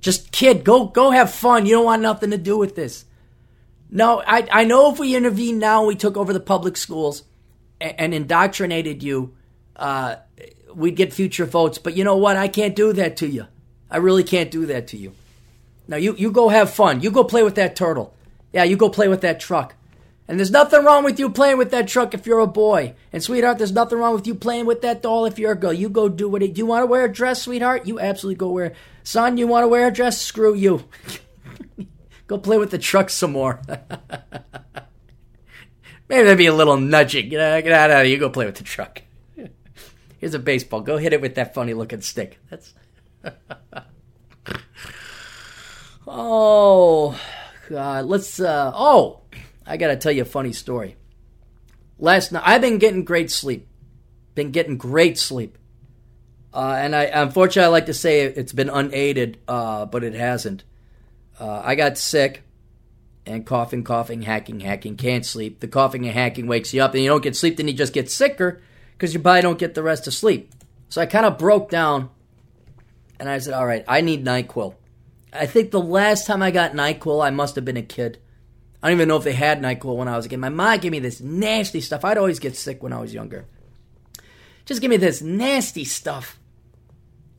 [0.00, 1.66] Just kid, go go have fun.
[1.66, 3.04] You don't want nothing to do with this.
[3.90, 7.24] No, I I know if we intervened now, we took over the public schools
[7.80, 9.34] and, and indoctrinated you
[9.80, 10.16] uh,
[10.74, 11.78] we'd get future votes.
[11.78, 12.36] But you know what?
[12.36, 13.46] I can't do that to you.
[13.90, 15.12] I really can't do that to you.
[15.88, 17.00] Now you you go have fun.
[17.00, 18.14] You go play with that turtle.
[18.52, 19.74] Yeah, you go play with that truck.
[20.30, 22.94] And there's nothing wrong with you playing with that truck if you're a boy.
[23.12, 25.72] And sweetheart, there's nothing wrong with you playing with that doll if you're a girl.
[25.72, 26.56] You go do what it.
[26.56, 27.84] You want to wear a dress, sweetheart?
[27.84, 28.74] You absolutely go wear.
[29.02, 30.20] Son, you want to wear a dress?
[30.20, 30.84] Screw you.
[32.28, 33.60] go play with the truck some more.
[36.08, 37.30] Maybe that'd be a little nudging.
[37.30, 37.40] Get
[37.72, 38.04] out, of here.
[38.04, 39.02] You go play with the truck.
[40.18, 40.82] Here's a baseball.
[40.82, 42.38] Go hit it with that funny looking stick.
[42.48, 42.72] That's.
[46.06, 47.20] oh,
[47.68, 48.04] God.
[48.06, 48.38] Let's.
[48.38, 49.19] Uh, oh,
[49.70, 50.96] I got to tell you a funny story.
[51.96, 53.68] Last night, I've been getting great sleep.
[54.34, 55.56] Been getting great sleep.
[56.52, 60.64] Uh, and I, unfortunately, I like to say it's been unaided, uh, but it hasn't.
[61.38, 62.42] Uh, I got sick
[63.24, 65.60] and coughing, coughing, hacking, hacking, can't sleep.
[65.60, 67.92] The coughing and hacking wakes you up, and you don't get sleep, then you just
[67.92, 68.60] get sicker
[68.94, 70.52] because your body don't get the rest of sleep.
[70.88, 72.10] So I kind of broke down,
[73.20, 74.74] and I said, "All right, I need Nyquil."
[75.32, 78.18] I think the last time I got Nyquil, I must have been a kid.
[78.82, 80.38] I don't even know if they had NyQuil when I was a kid.
[80.38, 82.04] My mom gave me this nasty stuff.
[82.04, 83.46] I'd always get sick when I was younger.
[84.64, 86.38] Just give me this nasty stuff.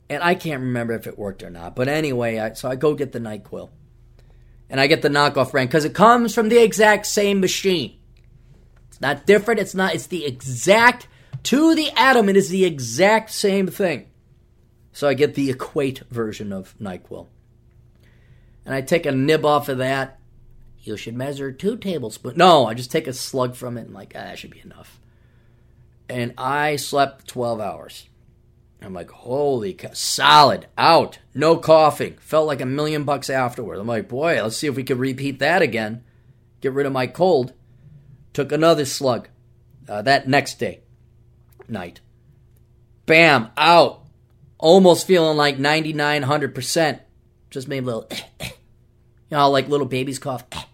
[0.08, 1.74] And I can't remember if it worked or not.
[1.74, 3.70] But anyway, I, so I go get the NyQuil.
[4.70, 7.98] And I get the knockoff brand because it comes from the exact same machine.
[8.88, 9.60] It's not different.
[9.60, 11.08] It's not, it's the exact,
[11.44, 14.06] to the atom, it is the exact same thing.
[14.92, 17.26] So I get the equate version of NyQuil.
[18.64, 20.20] And I take a nib off of that
[20.82, 22.36] you should measure two tablespoons.
[22.36, 25.00] No, I just take a slug from it and like, ah, that should be enough.
[26.08, 28.08] And I slept 12 hours.
[28.80, 32.16] I'm like, holy cow, solid, out, no coughing.
[32.18, 33.78] Felt like a million bucks afterward.
[33.78, 36.02] I'm like, boy, let's see if we could repeat that again.
[36.60, 37.52] Get rid of my cold.
[38.32, 39.28] Took another slug
[39.88, 40.80] uh, that next day,
[41.68, 42.00] night.
[43.06, 44.00] Bam, out.
[44.58, 47.00] Almost feeling like 9900%.
[47.50, 48.08] Just made a little,
[48.40, 48.48] you
[49.30, 50.44] know, like little babies cough.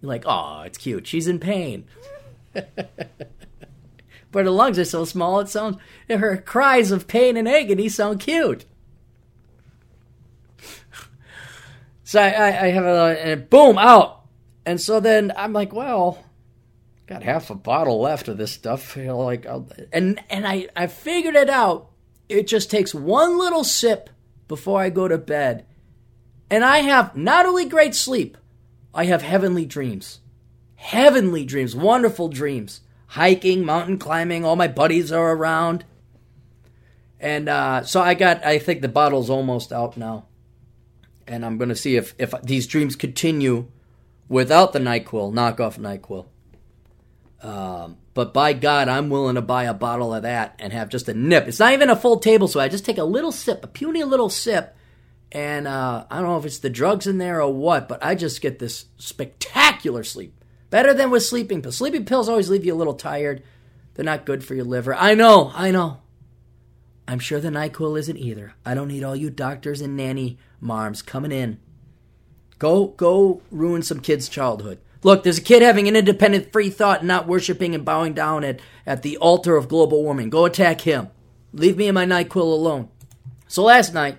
[0.00, 1.06] You're like, oh, it's cute.
[1.06, 1.84] She's in pain.
[2.52, 8.20] but her lungs are so small, it sounds her cries of pain and agony sound
[8.20, 8.64] cute.
[12.08, 14.22] So I, I, I have a boom out,
[14.64, 16.24] and so then I'm like, well,
[17.06, 18.96] got half a bottle left of this stuff.
[18.96, 21.90] You know, like, I'll, and and I I figured it out.
[22.26, 24.08] It just takes one little sip
[24.48, 25.66] before I go to bed,
[26.48, 28.38] and I have not only great sleep,
[28.94, 30.20] I have heavenly dreams.
[30.76, 32.80] Heavenly dreams, wonderful dreams.
[33.08, 35.84] Hiking, mountain climbing, all my buddies are around.
[37.20, 40.26] And uh, so I got, I think the bottle's almost out now.
[41.26, 43.68] And I'm going to see if, if these dreams continue
[44.28, 46.26] without the NyQuil, knockoff NyQuil.
[47.42, 51.08] Um, but by God, I'm willing to buy a bottle of that and have just
[51.08, 51.46] a nip.
[51.46, 52.62] It's not even a full tablespoon.
[52.62, 54.76] I just take a little sip, a puny little sip,
[55.30, 58.14] and uh, I don't know if it's the drugs in there or what, but I
[58.14, 60.34] just get this spectacular sleep.
[60.70, 61.76] Better than with sleeping pills.
[61.76, 63.42] Sleeping pills always leave you a little tired.
[63.94, 64.94] They're not good for your liver.
[64.94, 65.98] I know, I know.
[67.06, 68.54] I'm sure the NyQuil isn't either.
[68.66, 71.58] I don't need all you doctors and nanny marms coming in.
[72.58, 74.78] Go, go ruin some kid's childhood.
[75.02, 78.44] Look, there's a kid having an independent free thought and not worshiping and bowing down
[78.44, 80.28] at, at the altar of global warming.
[80.28, 81.08] Go attack him.
[81.52, 82.88] Leave me and my NyQuil alone.
[83.46, 84.18] So last night,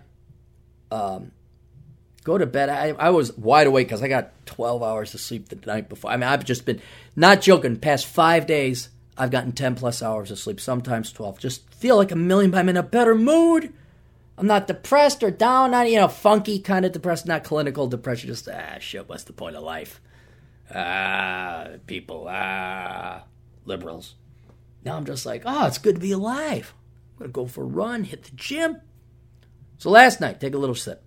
[0.92, 1.32] um,
[2.24, 2.70] go to bed.
[2.70, 6.12] I, I was wide awake because I got 12 hours of sleep the night before.
[6.12, 6.82] I mean, I've just been,
[7.16, 11.40] not joking, past five days, I've gotten 10 plus hours of sleep, sometimes 12.
[11.40, 13.74] Just feel like a million, I'm in a better mood.
[14.38, 18.28] I'm not depressed or down, not, you know, funky kind of depressed, not clinical depression,
[18.30, 20.00] just, ah, shit, what's the point of life?
[20.74, 23.24] Ah, people, ah,
[23.66, 24.16] liberals.
[24.86, 26.74] Now I'm just like, oh, it's good to be alive.
[27.12, 28.80] I'm going to go for a run, hit the gym,
[29.80, 31.02] so last night, take a little sip.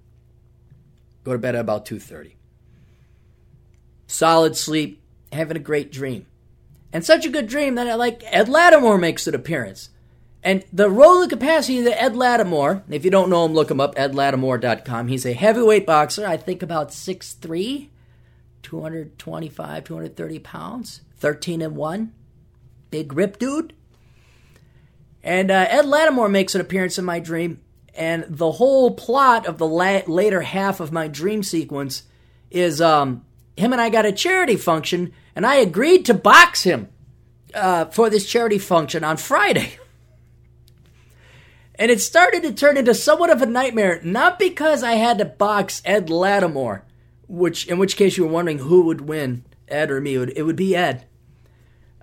[1.25, 2.35] Go to bed at about 2:30.
[4.07, 6.27] Solid sleep, having a great dream.
[6.93, 9.91] And such a good dream that I like Ed Latimore makes an appearance.
[10.43, 13.95] And the rolling capacity of Ed Latimore, if you don't know him, look him up,
[13.95, 15.09] edlatimore.com.
[15.09, 17.89] He's a heavyweight boxer, I think about 6'3,
[18.63, 22.13] 225, 230 pounds, 13 and 1.
[22.91, 23.73] Big rip dude.
[25.23, 27.61] And uh, Ed Latimore makes an appearance in my dream
[27.95, 32.05] and the whole plot of the la- later half of my dream sequence
[32.51, 33.25] is um,
[33.57, 36.89] him and I got a charity function, and I agreed to box him
[37.55, 39.79] uh, for this charity function on Friday.
[41.75, 45.25] and it started to turn into somewhat of a nightmare, not because I had to
[45.25, 46.83] box Ed Latimore,
[47.29, 50.15] which in which case you were wondering who would win, Ed or me.
[50.15, 51.07] It would, it would be Ed.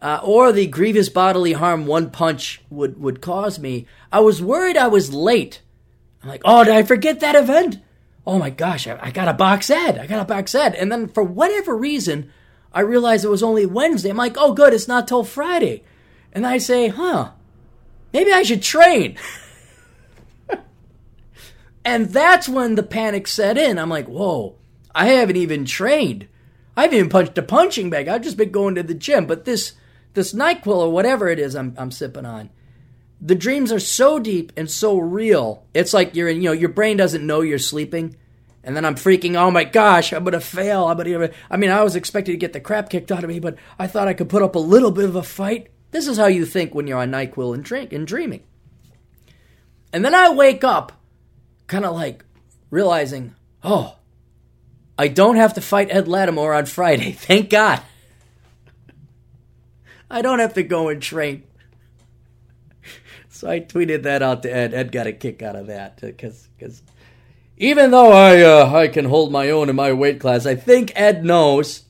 [0.02, 4.78] uh, or the grievous bodily harm one punch would, would cause me, I was worried
[4.78, 5.62] I was late.
[6.22, 7.80] I'm like, oh, did I forget that event?
[8.28, 9.98] Oh my gosh, I, I got a box ed.
[9.98, 10.76] I got a box set.
[10.76, 12.32] And then for whatever reason,
[12.74, 14.10] I realized it was only Wednesday.
[14.10, 15.84] I'm like, oh, good, it's not till Friday.
[16.32, 17.32] And I say, huh,
[18.14, 19.18] maybe I should train.
[21.86, 23.80] and that's when the panic set in.
[23.80, 24.56] I'm like, whoa,
[24.94, 26.28] I haven't even trained.
[26.76, 28.08] I haven't even punched a punching bag.
[28.08, 29.26] I've just been going to the gym.
[29.26, 29.74] But this
[30.14, 32.50] this NyQuil or whatever it is I'm, I'm sipping on,
[33.22, 35.66] the dreams are so deep and so real.
[35.74, 38.16] It's like you're, in, you know, your brain doesn't know you're sleeping.
[38.64, 40.86] And then I'm freaking, oh my gosh, I'm to fail.
[40.86, 43.40] I'm gonna, I mean, I was expecting to get the crap kicked out of me,
[43.40, 45.70] but I thought I could put up a little bit of a fight.
[45.92, 48.44] This is how you think when you're on NyQuil and drink and dreaming.
[49.92, 50.92] And then I wake up
[51.68, 52.24] kind of like
[52.70, 53.96] realizing, oh,
[54.98, 57.12] I don't have to fight Ed Latimore on Friday.
[57.14, 57.82] Thank God.
[60.12, 61.44] I don't have to go and train.
[63.39, 64.73] So I tweeted that out to Ed.
[64.73, 66.84] Ed got a kick out of that because because
[67.56, 70.91] even though I uh, I can hold my own in my weight class, I think
[70.93, 71.84] Ed knows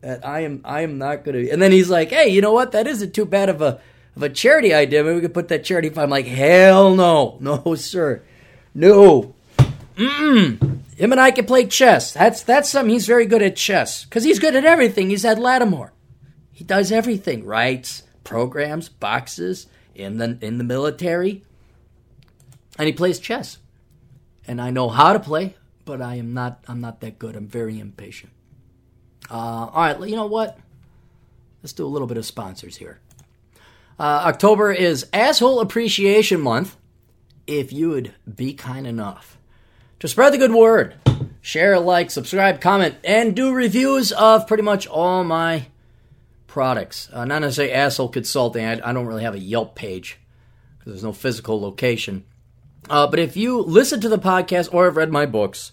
[0.00, 1.48] that I am I am not going to.
[1.48, 2.72] And then he's like, "Hey, you know what?
[2.72, 3.80] That isn't too bad of a
[4.16, 5.04] of a charity idea.
[5.04, 8.22] Maybe we could put that charity fund." I'm like, "Hell no, no sir,
[8.74, 9.36] no."
[9.94, 10.80] Mm-mm.
[10.96, 12.12] Him and I can play chess.
[12.12, 15.10] That's that's something he's very good at chess because he's good at everything.
[15.10, 15.90] He's Ed Latimore.
[16.50, 17.44] He does everything.
[17.44, 19.68] Writes programs, boxes
[20.02, 21.42] in the in the military,
[22.78, 23.58] and he plays chess
[24.50, 27.36] and I know how to play, but I am not I'm not that good.
[27.36, 28.32] I'm very impatient.
[29.30, 30.58] Uh, all right, you know what?
[31.62, 32.98] Let's do a little bit of sponsors here.
[33.96, 36.76] Uh, October is Asshole Appreciation Month.
[37.46, 39.38] If you would be kind enough
[40.00, 40.96] to spread the good word,
[41.40, 45.66] share, like, subscribe, comment, and do reviews of pretty much all my
[46.50, 47.08] products.
[47.12, 48.64] Uh, not necessarily asshole consulting.
[48.64, 50.18] I, I don't really have a Yelp page
[50.78, 52.24] because there's no physical location.
[52.88, 55.70] Uh, but if you listen to the podcast or have read my books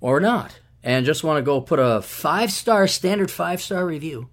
[0.00, 4.28] or not, and just want to go put a five star, standard five star review,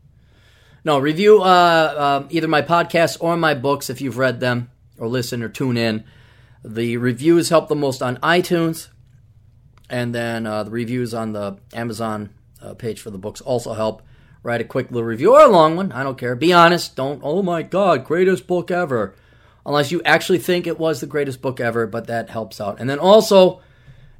[0.83, 5.07] no, review uh, uh, either my podcast or my books if you've read them or
[5.07, 6.03] listen or tune in.
[6.65, 8.89] The reviews help the most on iTunes,
[9.89, 14.01] and then uh, the reviews on the Amazon uh, page for the books also help.
[14.43, 15.91] Write a quick little review or a long one.
[15.91, 16.35] I don't care.
[16.35, 16.95] Be honest.
[16.95, 19.15] Don't, oh my God, greatest book ever
[19.67, 22.79] unless you actually think it was the greatest book ever, but that helps out.
[22.79, 23.61] And then also,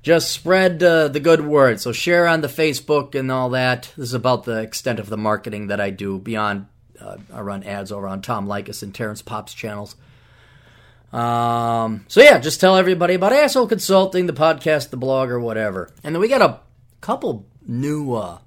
[0.04, 1.80] just spread uh, the good word.
[1.80, 3.92] So share on the Facebook and all that.
[3.98, 6.68] This is about the extent of the marketing that I do beyond.
[7.00, 9.96] Uh, I run ads over on Tom Leykis and Terrence Popp's channels.
[11.14, 15.90] Um, so yeah, just tell everybody about Asshole Consulting, the podcast, the blog, or whatever.
[16.04, 16.60] And then we got a
[17.00, 18.40] couple new uh,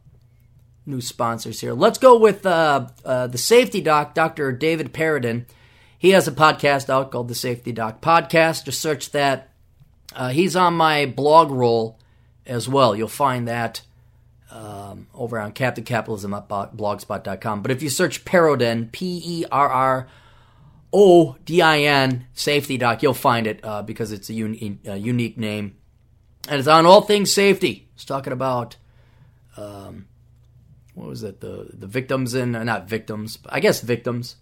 [0.90, 1.72] new sponsors here.
[1.72, 4.52] Let's go with uh, uh, the safety doc, Dr.
[4.52, 5.46] David Perrodin.
[5.98, 8.64] He has a podcast out called the Safety Doc Podcast.
[8.64, 9.50] Just search that.
[10.14, 11.98] Uh, he's on my blog roll
[12.46, 12.96] as well.
[12.96, 13.82] You'll find that
[14.50, 17.62] um, over on Captain Capitalism at blogspot.com.
[17.62, 20.08] But if you search Perrodin, P E R R
[20.92, 24.96] O D I N, Safety Doc, you'll find it uh, because it's a, un- a,
[24.96, 25.76] unique name.
[26.48, 27.88] And it's on all things safety.
[27.94, 28.76] It's talking about.
[29.56, 30.06] Um,
[30.94, 31.40] what was it?
[31.40, 34.36] The the victims and uh, not victims, I guess victims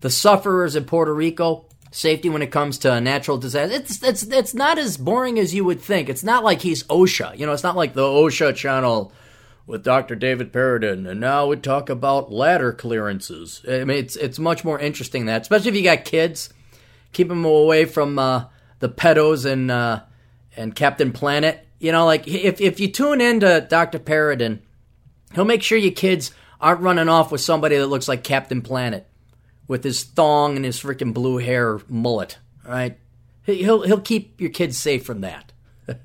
[0.00, 4.54] the sufferers in Puerto Rico, safety when it comes to natural disasters It's it's it's
[4.54, 6.08] not as boring as you would think.
[6.08, 7.38] It's not like he's OSHA.
[7.38, 9.12] You know, it's not like the OSHA channel
[9.66, 10.14] with Dr.
[10.14, 13.62] David Perrodin, and now we talk about ladder clearances.
[13.68, 16.50] I mean, it's it's much more interesting that, especially if you got kids.
[17.12, 18.44] Keep them away from uh,
[18.80, 20.00] the pedos and uh,
[20.56, 21.66] and Captain Planet.
[21.80, 23.98] You know, like if if you tune into Dr.
[23.98, 24.60] Perrodin,
[25.34, 29.06] he'll make sure your kids aren't running off with somebody that looks like Captain Planet
[29.68, 32.38] with his thong and his freaking blue hair mullet.
[32.66, 32.98] Right,
[33.44, 35.52] he'll he'll keep your kids safe from that.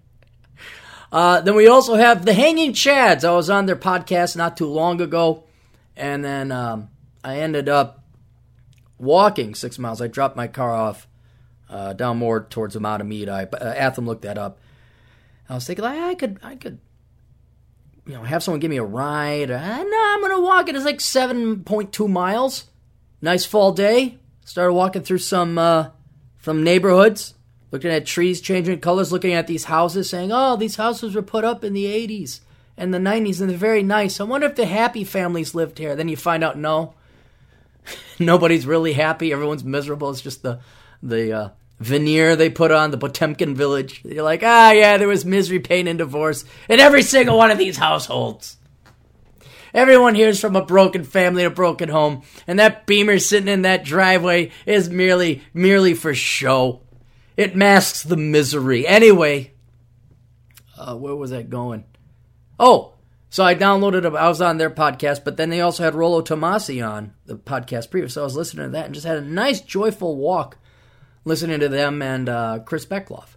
[1.12, 3.24] uh, then we also have the Hanging Chads.
[3.24, 5.46] I was on their podcast not too long ago,
[5.96, 6.90] and then um,
[7.24, 8.04] I ended up
[9.00, 10.02] walking six miles.
[10.02, 11.08] I dropped my car off
[11.70, 13.28] uh, down more towards the Mount of Mead.
[13.28, 14.60] I uh, Atham looked that up.
[15.50, 16.80] I was thinking, I could, I could,
[18.12, 19.50] you know, have someone give me a ride.
[19.50, 20.76] Uh, no, I'm gonna walk it.
[20.76, 22.66] It's like seven point two miles.
[23.22, 24.18] Nice fall day.
[24.44, 25.92] Started walking through some uh,
[26.46, 27.36] neighborhoods,
[27.72, 31.46] looking at trees changing colors, looking at these houses, saying, "Oh, these houses were put
[31.46, 32.42] up in the '80s
[32.76, 34.20] and the '90s, and they're very nice.
[34.20, 36.96] I wonder if the happy families lived here." Then you find out, no,
[38.20, 39.32] nobody's really happy.
[39.32, 40.10] Everyone's miserable.
[40.10, 40.60] It's just the
[41.02, 41.50] the uh,
[41.82, 44.02] veneer they put on the Potemkin village.
[44.06, 47.58] You're like, ah, yeah, there was misery, pain, and divorce in every single one of
[47.58, 48.58] these households.
[49.74, 53.64] Everyone here is from a broken family, a broken home, and that beamer sitting in
[53.64, 56.82] that driveway is merely merely for show.
[57.38, 58.86] It masks the misery.
[58.86, 59.54] Anyway,
[60.78, 61.86] uh, where was that going?
[62.60, 62.94] Oh,
[63.30, 64.06] so I downloaded.
[64.06, 67.38] A, I was on their podcast, but then they also had Rollo Tomassi on the
[67.38, 68.16] podcast previous.
[68.16, 70.58] So I was listening to that and just had a nice, joyful walk
[71.24, 73.30] listening to them and uh, Chris Beckloff.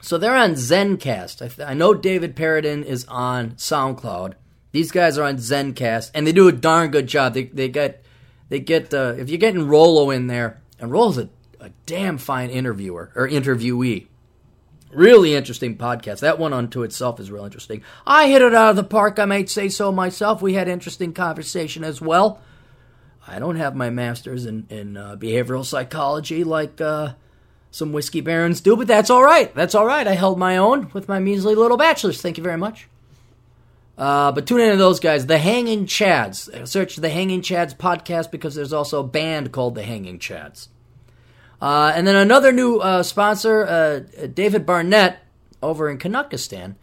[0.00, 1.42] So they're on Zencast.
[1.42, 4.34] I, th- I know David Perrodin is on SoundCloud.
[4.72, 7.34] These guys are on Zencast, and they do a darn good job.
[7.34, 8.04] They they get
[8.48, 11.28] they get uh, if you're getting Rollo in there, and Rollo's a,
[11.60, 14.06] a damn fine interviewer or interviewee.
[14.92, 16.20] Really interesting podcast.
[16.20, 17.82] That one unto itself is real interesting.
[18.06, 20.40] I hit it out of the park, I might say so myself.
[20.40, 22.40] We had interesting conversation as well.
[23.26, 27.14] I don't have my master's in, in uh, behavioral psychology like uh,
[27.70, 29.54] some whiskey barons do, but that's all right.
[29.54, 30.06] That's all right.
[30.06, 32.20] I held my own with my measly little bachelor's.
[32.20, 32.88] Thank you very much.
[33.98, 36.68] Uh, but tune in to those guys, the Hanging Chads.
[36.68, 40.68] Search the Hanging Chads podcast because there's also a band called the Hanging Chads.
[41.60, 45.20] Uh, and then another new uh, sponsor, uh, David Barnett,
[45.62, 46.74] over in Kanakistan.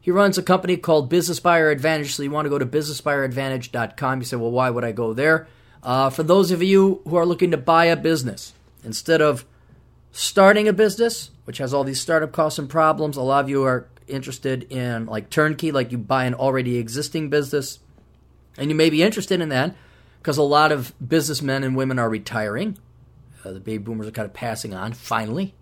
[0.00, 2.14] He runs a company called Business Buyer Advantage.
[2.14, 4.20] So you want to go to businessbuyeradvantage.com.
[4.20, 5.48] You say, well, why would I go there?
[5.82, 8.52] Uh, for those of you who are looking to buy a business,
[8.84, 9.44] instead of
[10.12, 13.64] starting a business, which has all these startup costs and problems, a lot of you
[13.64, 17.78] are interested in like turnkey, like you buy an already existing business,
[18.58, 19.74] and you may be interested in that
[20.18, 22.76] because a lot of businessmen and women are retiring.
[23.44, 25.54] Uh, the baby boomers are kind of passing on, finally,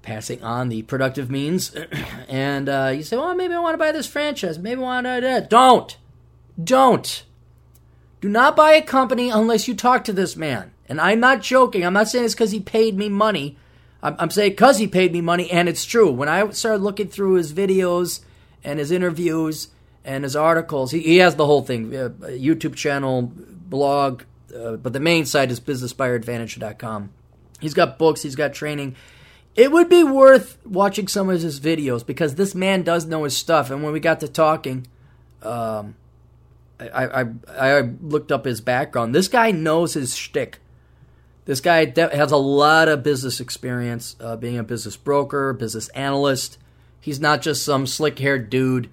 [0.00, 1.74] passing on the productive means.
[2.28, 4.58] and uh, you say, well, maybe I want to buy this franchise.
[4.58, 5.46] Maybe I want to.
[5.50, 5.98] Don't.
[6.62, 7.24] Don't.
[8.22, 10.70] Do not buy a company unless you talk to this man.
[10.88, 11.84] And I'm not joking.
[11.84, 13.58] I'm not saying it's because he paid me money.
[14.00, 16.10] I'm, I'm saying because he paid me money, and it's true.
[16.10, 18.20] When I started looking through his videos
[18.62, 19.68] and his interviews
[20.04, 24.22] and his articles, he, he has the whole thing uh, YouTube channel, blog,
[24.56, 27.10] uh, but the main site is businessbuyeradvantage.com.
[27.60, 28.94] He's got books, he's got training.
[29.56, 33.36] It would be worth watching some of his videos because this man does know his
[33.36, 33.70] stuff.
[33.70, 34.86] And when we got to talking,
[35.42, 35.96] um,
[36.88, 37.26] I, I,
[37.58, 39.14] I looked up his background.
[39.14, 40.58] This guy knows his shtick.
[41.44, 46.58] This guy has a lot of business experience, uh, being a business broker, business analyst.
[47.00, 48.88] He's not just some slick haired dude.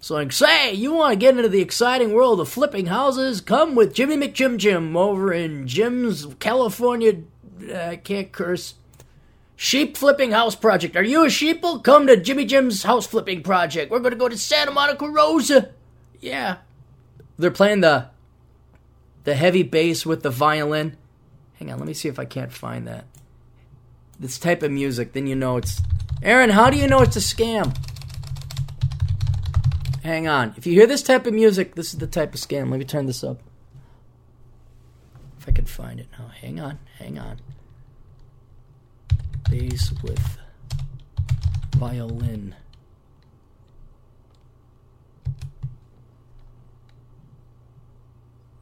[0.00, 3.40] So, like, say, you want to get into the exciting world of flipping houses?
[3.40, 7.22] Come with Jimmy McJim Jim over in Jim's California.
[7.66, 8.74] Uh, I can't curse.
[9.56, 10.94] Sheep flipping house project.
[10.96, 11.82] Are you a sheeple?
[11.82, 13.90] Come to Jimmy Jim's house flipping project.
[13.90, 15.70] We're going to go to Santa Monica Rosa.
[16.20, 16.56] Yeah,
[17.38, 18.08] they're playing the
[19.24, 20.96] the heavy bass with the violin.
[21.54, 23.06] Hang on, let me see if I can't find that.
[24.18, 25.80] This type of music, then you know it's
[26.22, 27.76] Aaron, how do you know it's a scam?
[30.02, 30.52] Hang on.
[30.56, 32.70] If you hear this type of music, this is the type of scam.
[32.70, 33.40] Let me turn this up.
[35.38, 36.28] If I can find it now.
[36.28, 37.40] Hang on, hang on.
[39.50, 40.38] Bass with
[41.76, 42.54] violin.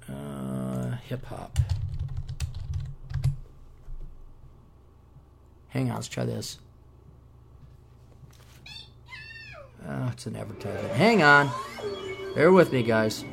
[0.08, 1.58] Uh, hip hop.
[5.68, 6.58] Hang on, let's try this.
[9.88, 10.92] Oh, it's an advertisement.
[10.94, 11.50] Hang on.
[12.34, 13.24] Bear with me, guys.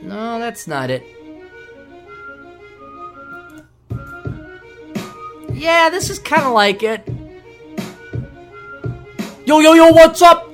[0.00, 1.02] No, that's not it.
[5.52, 7.06] Yeah, this is kind of like it.
[9.44, 10.47] Yo, yo, yo, what's up?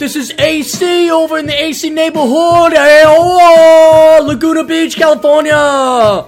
[0.00, 2.72] This is AC over in the AC neighborhood.
[2.72, 6.24] Hey, oh, Laguna Beach, California.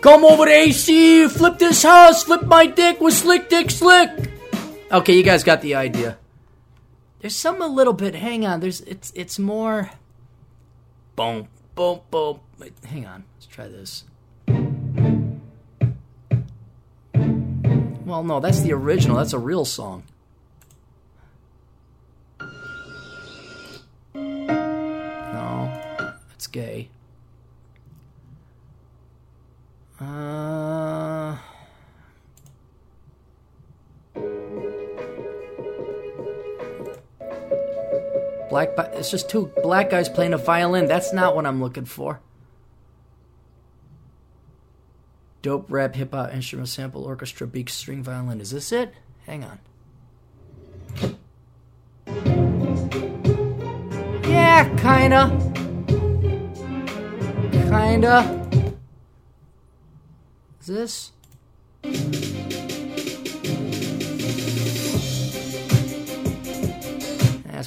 [0.00, 4.10] Come over to AC, flip this house, flip my dick with Slick Dick Slick.
[4.90, 6.18] Okay, you guys got the idea.
[7.20, 8.16] There's some a little bit.
[8.16, 8.58] Hang on.
[8.58, 9.92] There's it's it's more.
[11.14, 11.46] Boom,
[11.76, 12.40] boom, boom.
[12.58, 13.26] Wait, hang on.
[13.36, 14.02] Let's try this.
[18.04, 19.18] Well, no, that's the original.
[19.18, 20.02] That's a real song.
[26.52, 26.88] Gay.
[30.00, 31.36] Uh,
[38.48, 38.70] black.
[38.94, 40.86] It's just two black guys playing a violin.
[40.86, 42.20] That's not what I'm looking for.
[45.42, 48.40] Dope rap, hip hop, instrument sample, orchestra, beat, string violin.
[48.40, 48.92] Is this it?
[49.24, 49.58] Hang on.
[54.24, 55.49] Yeah, kinda.
[57.70, 58.74] Kinda.
[60.60, 61.12] Is this?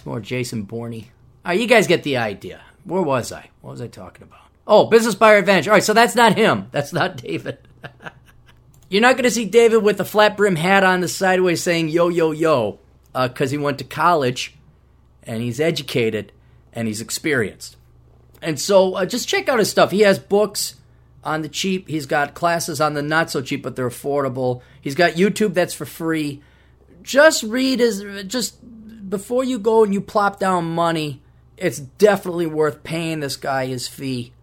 [0.05, 1.05] more Jason Borney.
[1.45, 2.61] All right, you guys get the idea.
[2.83, 3.49] Where was I?
[3.61, 4.41] What was I talking about?
[4.67, 5.67] Oh, Business Buyer Advantage.
[5.67, 6.67] All right, so that's not him.
[6.71, 7.57] That's not David.
[8.89, 11.89] You're not going to see David with the flat brim hat on the sideways saying
[11.89, 12.79] yo, yo, yo,
[13.11, 14.55] because uh, he went to college
[15.23, 16.31] and he's educated
[16.71, 17.75] and he's experienced.
[18.43, 19.91] And so uh, just check out his stuff.
[19.91, 20.75] He has books
[21.23, 24.61] on the cheap, he's got classes on the not so cheap, but they're affordable.
[24.81, 26.41] He's got YouTube that's for free.
[27.01, 28.57] Just read his, just
[29.09, 31.21] before you go and you plop down money,
[31.55, 34.33] it's definitely worth paying this guy his fee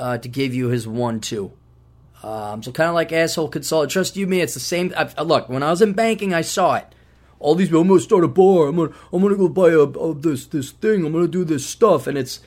[0.00, 1.52] uh, to give you his one two.
[2.22, 3.90] Um, so kind of like asshole consult.
[3.90, 4.94] Trust you me, it's the same.
[4.96, 6.86] I, look, when I was in banking, I saw it.
[7.40, 8.68] All these people, I'm gonna start a bar.
[8.68, 11.04] I'm gonna I'm gonna go buy a, a this this thing.
[11.04, 12.40] I'm gonna do this stuff, and it's.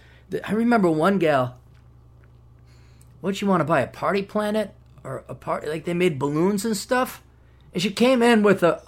[0.45, 1.57] I remember one gal.
[3.21, 4.73] What you want to buy a party planet
[5.03, 7.21] or a party like they made balloons and stuff,
[7.73, 8.81] and she came in with a.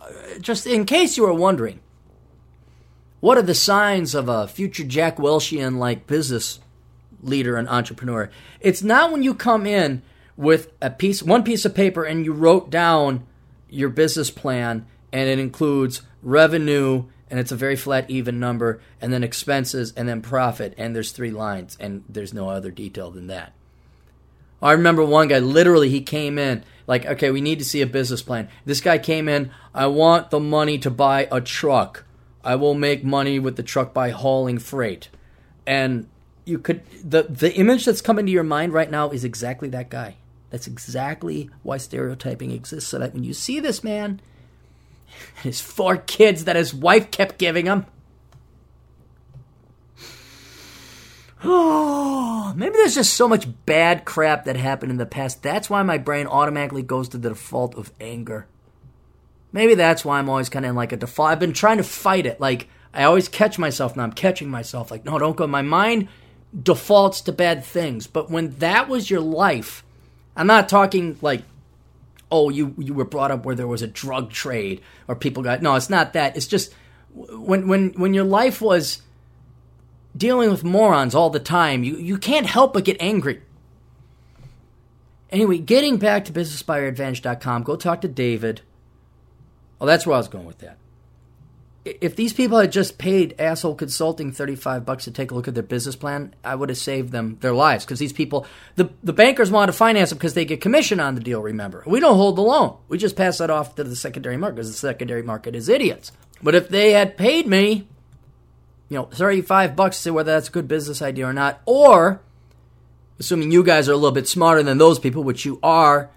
[0.00, 1.80] Uh, just in case you were wondering,
[3.20, 6.60] what are the signs of a future Jack Welchian like business
[7.22, 8.30] leader and entrepreneur?
[8.60, 10.02] It's not when you come in
[10.36, 13.26] with a piece, one piece of paper, and you wrote down
[13.68, 19.12] your business plan, and it includes revenue, and it's a very flat, even number, and
[19.12, 23.26] then expenses, and then profit, and there's three lines, and there's no other detail than
[23.26, 23.52] that.
[24.60, 27.86] I remember one guy, literally, he came in like, okay, we need to see a
[27.86, 28.48] business plan.
[28.64, 32.04] This guy came in, I want the money to buy a truck.
[32.42, 35.10] I will make money with the truck by hauling freight.
[35.66, 36.08] And
[36.44, 39.90] you could the the image that's coming to your mind right now is exactly that
[39.90, 40.16] guy.
[40.48, 44.20] That's exactly why stereotyping exists so that when you see this man
[45.42, 47.86] his four kids that his wife kept giving him
[51.44, 55.42] Oh, maybe there's just so much bad crap that happened in the past.
[55.42, 58.46] That's why my brain automatically goes to the default of anger.
[59.52, 61.30] Maybe that's why I'm always kind of in like a default.
[61.30, 62.40] I've been trying to fight it.
[62.40, 64.02] Like, I always catch myself now.
[64.02, 64.90] I'm catching myself.
[64.90, 65.46] Like, no, don't go.
[65.46, 66.08] My mind
[66.60, 68.06] defaults to bad things.
[68.06, 69.84] But when that was your life,
[70.36, 71.42] I'm not talking like,
[72.30, 75.62] oh, you, you were brought up where there was a drug trade or people got.
[75.62, 76.36] No, it's not that.
[76.36, 76.74] It's just
[77.14, 79.02] when, when, when your life was
[80.16, 83.42] dealing with morons all the time, you, you can't help but get angry.
[85.30, 88.62] Anyway, getting back to businessbuyeradvantage.com, go talk to David.
[89.80, 90.78] Oh, that's where I was going with that.
[92.00, 95.54] If these people had just paid asshole consulting 35 bucks to take a look at
[95.54, 99.12] their business plan, I would have saved them their lives because these people, the, the
[99.12, 101.82] bankers want to finance them because they get commission on the deal, remember.
[101.86, 102.76] We don't hold the loan.
[102.88, 106.12] We just pass that off to the secondary market because the secondary market is idiots.
[106.42, 107.88] But if they had paid me,
[108.88, 112.20] you know, 35 bucks to whether that's a good business idea or not, or
[113.18, 116.10] assuming you guys are a little bit smarter than those people, which you are,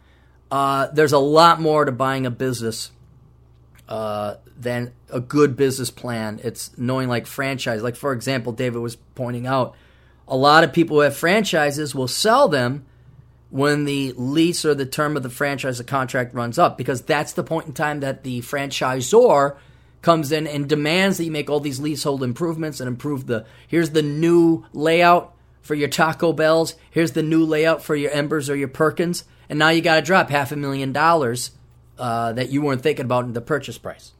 [0.52, 2.92] uh, there's a lot more to buying a business
[3.88, 6.40] uh, than a good business plan.
[6.44, 7.84] It's knowing like franchise.
[7.84, 9.76] Like for example, David was pointing out,
[10.28, 12.86] a lot of people who have franchises will sell them
[13.50, 17.44] when the lease or the term of the franchise contract runs up because that's the
[17.44, 19.58] point in time that the franchisor
[20.02, 23.92] comes in and demands that you make all these leasehold improvements and improve the here's
[23.92, 28.56] the new layout for your Taco Bells, here's the new layout for your Embers or
[28.56, 31.52] your Perkins, and now you got to drop half a million dollars
[31.98, 34.14] uh, that you weren't thinking about in the purchase price.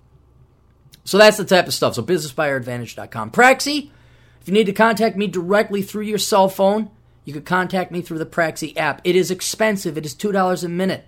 [1.04, 1.96] So that's the type of stuff.
[1.96, 3.32] So businessbuyeradvantage.com.
[3.32, 3.90] Praxi,
[4.42, 6.92] if you need to contact me directly through your cell phone,
[7.26, 9.02] you can contact me through the Praxi app.
[9.04, 9.98] It is expensive.
[9.98, 11.06] It is $2 a minute,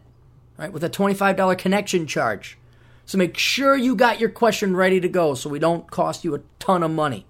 [0.58, 2.58] right, with a $25 connection charge.
[3.06, 6.36] So make sure you got your question ready to go so we don't cost you
[6.36, 7.26] a ton of money.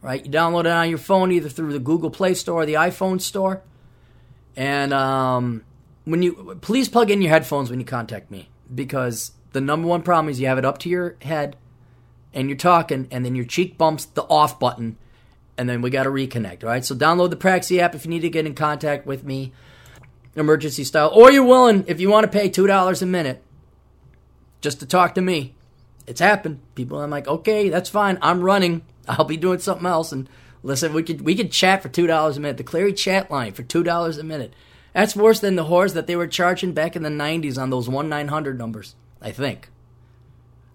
[0.00, 0.24] Right?
[0.24, 3.20] You download it on your phone either through the Google Play Store or the iPhone
[3.20, 3.62] Store.
[4.54, 5.64] And um,
[6.04, 10.02] when you please plug in your headphones when you contact me because the number one
[10.02, 11.56] problem is you have it up to your head
[12.32, 14.96] and you're talking and then your cheek bumps the off button
[15.56, 16.84] and then we got to reconnect all right?
[16.84, 19.52] So download the praxi app if you need to get in contact with me
[20.36, 23.42] emergency style or you're willing if you want to pay $2 a minute
[24.60, 25.54] just to talk to me.
[26.06, 26.60] It's happened.
[26.74, 28.18] People i'm like okay that's fine.
[28.20, 28.82] I'm running.
[29.08, 30.12] I'll be doing something else.
[30.12, 30.28] And
[30.62, 32.58] listen we could we could chat for $2 a minute.
[32.58, 34.52] The Clarey chat line for $2 a minute
[34.94, 37.88] that's worse than the whores that they were charging back in the 90s on those
[37.88, 39.68] 1 900 numbers, I think.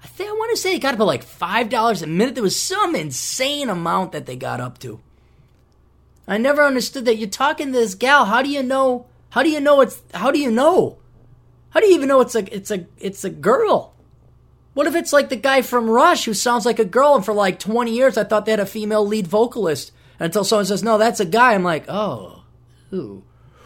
[0.04, 2.36] I think I want to say it got up to like $5 a minute.
[2.36, 5.00] There was some insane amount that they got up to.
[6.28, 7.18] I never understood that.
[7.18, 8.26] You're talking to this gal.
[8.26, 9.08] How do you know?
[9.32, 10.98] How do you know it's how do you know?
[11.72, 13.94] How do you even know it's a it's a it's a girl?
[14.74, 17.34] What if it's like the guy from Rush who sounds like a girl and for
[17.34, 20.98] like 20 years I thought they had a female lead vocalist until someone says, "No,
[20.98, 22.44] that's a guy." I'm like, "Oh,
[22.92, 23.24] who?"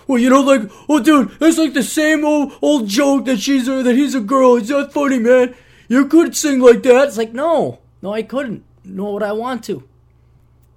[0.08, 3.68] Well, you know, like, oh, dude, it's like the same old old joke that she's
[3.68, 4.58] a, that he's a girl.
[4.58, 5.56] It's not funny, man.
[5.88, 7.08] You could sing like that.
[7.08, 8.64] It's like, no, no, I couldn't.
[8.84, 9.88] nor would I want to.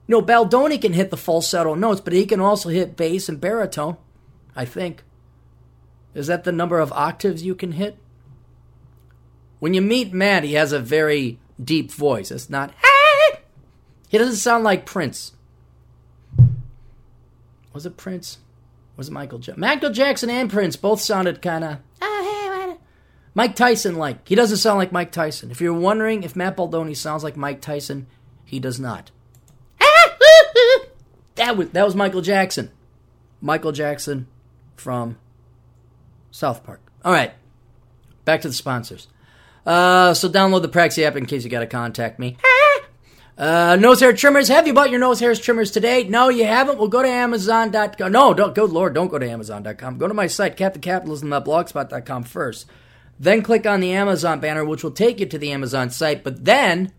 [0.09, 3.97] No, Baldoni can hit the falsetto notes, but he can also hit bass and baritone,
[4.55, 5.03] I think.
[6.15, 7.99] Is that the number of octaves you can hit?
[9.59, 12.31] When you meet Matt, he has a very deep voice.
[12.31, 12.73] It's not.
[14.09, 15.33] He doesn't sound like Prince.
[17.73, 18.39] Was it Prince?
[18.97, 19.61] Was it Michael Jackson?
[19.61, 21.79] Michael Jackson and Prince both sounded kind of.
[23.37, 24.27] Mike Tyson like.
[24.27, 25.51] He doesn't sound like Mike Tyson.
[25.51, 28.07] If you're wondering if Matt Baldoni sounds like Mike Tyson,
[28.47, 29.11] he does not.
[31.35, 32.71] that was that was Michael Jackson.
[33.43, 34.27] Michael Jackson
[34.75, 35.19] from
[36.31, 36.81] South Park.
[37.05, 37.33] All right.
[38.25, 39.07] Back to the sponsors.
[39.67, 42.39] Uh, so download the Praxi app in case you got to contact me.
[43.37, 44.49] Uh, nose hair trimmers.
[44.49, 46.05] Have you bought your nose hairs trimmers today?
[46.05, 46.79] No, you haven't.
[46.79, 48.11] Well, go to Amazon.com.
[48.11, 48.55] No, don't.
[48.55, 49.99] Good Lord, don't go to Amazon.com.
[49.99, 52.67] Go to my site, CaptainCapitalism.blogspot.com first.
[53.21, 56.25] Then click on the Amazon banner, which will take you to the Amazon site.
[56.25, 56.93] But then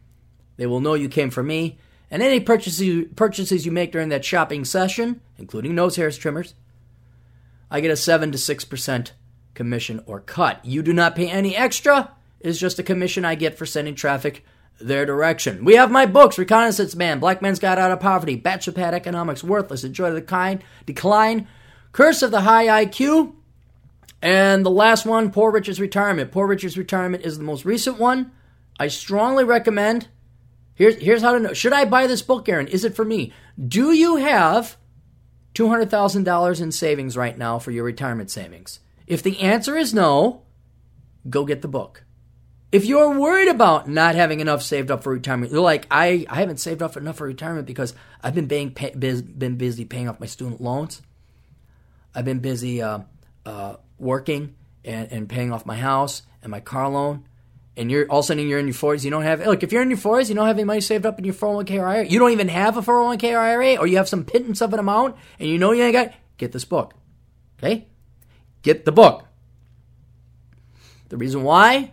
[0.57, 1.79] they will know you came from me.
[2.09, 6.53] And any purchases, purchases you make during that shopping session, including nose hairs trimmers,
[7.69, 9.11] I get a 7 to 6%
[9.55, 10.63] commission or cut.
[10.63, 12.11] You do not pay any extra.
[12.39, 14.45] It's just a commission I get for sending traffic
[14.79, 15.65] their direction.
[15.65, 19.43] We have my books Reconnaissance Man, Black Man's Guide Out of Poverty, Bachelor Pad Economics,
[19.43, 21.47] Worthless, Enjoy the Kind, Decline,
[21.91, 23.33] Curse of the High IQ,
[24.21, 26.31] and the last one, Poor Richard's Retirement.
[26.31, 28.31] Poor Richard's Retirement is the most recent one.
[28.79, 30.07] I strongly recommend.
[30.75, 31.53] Here's, here's how to know.
[31.53, 32.67] Should I buy this book, Aaron?
[32.67, 33.33] Is it for me?
[33.67, 34.77] Do you have
[35.55, 38.79] $200,000 in savings right now for your retirement savings?
[39.07, 40.43] If the answer is no,
[41.29, 42.03] go get the book.
[42.71, 46.41] If you're worried about not having enough saved up for retirement, you're like, I, I
[46.41, 50.09] haven't saved up enough for retirement because I've been being pay, biz, been busy paying
[50.09, 51.01] off my student loans.
[52.13, 52.99] I've been busy uh,
[53.45, 57.25] uh, working and, and paying off my house and my car loan.
[57.77, 59.61] And you're all of a sudden you're in your 40s, you don't have look.
[59.63, 61.79] If you're in your 40s, you don't have any money saved up in your 401k
[61.79, 62.05] or IRA.
[62.07, 64.79] You don't even have a 401k or IRA, or you have some pittance of an
[64.79, 66.11] amount, and you know you ain't got.
[66.37, 66.95] Get this book,
[67.59, 67.87] okay?
[68.63, 69.27] Get the book.
[71.09, 71.91] The reason why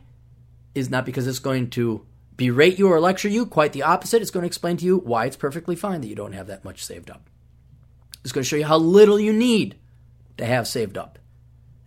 [0.75, 2.07] is not because it's going to
[2.37, 3.47] berate you or lecture you.
[3.47, 4.23] Quite the opposite.
[4.23, 6.65] It's going to explain to you why it's perfectly fine that you don't have that
[6.65, 7.31] much saved up.
[8.23, 9.79] It's going to show you how little you need
[10.39, 11.19] to have saved up.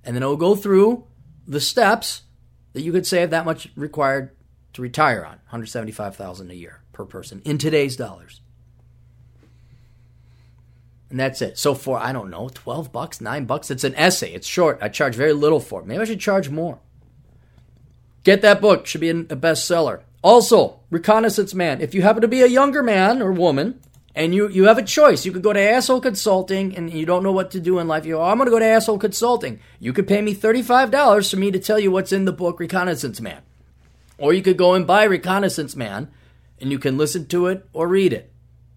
[0.04, 1.06] And then it will go through
[1.48, 2.24] the steps
[2.74, 4.32] that you could save that much required
[4.74, 8.42] to retire on 175000 a year per person in today's dollars.
[11.10, 11.58] And that's it.
[11.58, 14.34] So for, I don't know, 12 bucks, 9 bucks, it's an essay.
[14.34, 14.80] It's short.
[14.82, 15.88] I charge very little for it.
[15.88, 16.80] Maybe I should charge more.
[18.28, 18.86] Get that book.
[18.86, 20.01] Should be a bestseller.
[20.21, 21.80] Also, Reconnaissance Man.
[21.80, 23.80] If you happen to be a younger man or woman
[24.15, 27.23] and you, you have a choice, you could go to Asshole Consulting and you don't
[27.23, 28.05] know what to do in life.
[28.05, 29.61] You go, oh, I'm going to go to Asshole Consulting.
[29.80, 33.21] You could pay me $35 for me to tell you what's in the book Reconnaissance
[33.21, 33.43] Man.
[34.17, 36.11] Or you could go and buy Reconnaissance Man
[36.59, 38.30] and you can listen to it or read it.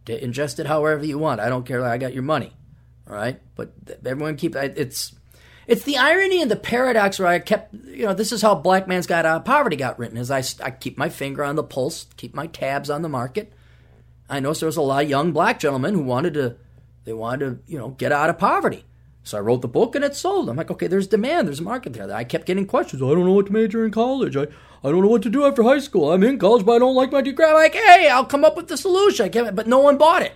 [0.06, 1.40] Ingest it however you want.
[1.40, 1.84] I don't care.
[1.84, 2.52] I got your money.
[3.08, 3.40] All right?
[3.56, 3.72] But
[4.06, 5.12] everyone keep it's
[5.70, 8.88] it's the irony and the paradox where I kept, you know, this is how Black
[8.88, 11.62] Man's Guide Out of Poverty got written, is I, I keep my finger on the
[11.62, 13.52] pulse, keep my tabs on the market.
[14.28, 16.56] I noticed there was a lot of young black gentlemen who wanted to,
[17.04, 18.84] they wanted to, you know, get out of poverty.
[19.22, 20.48] So I wrote the book and it sold.
[20.48, 22.12] I'm like, okay, there's demand, there's a market there.
[22.12, 23.00] I kept getting questions.
[23.00, 24.36] I don't know what to major in college.
[24.36, 24.48] I,
[24.82, 26.10] I don't know what to do after high school.
[26.10, 27.46] I'm in college, but I don't like my degree.
[27.46, 29.26] I'm like, hey, I'll come up with the solution.
[29.26, 30.32] I can't, but no one bought it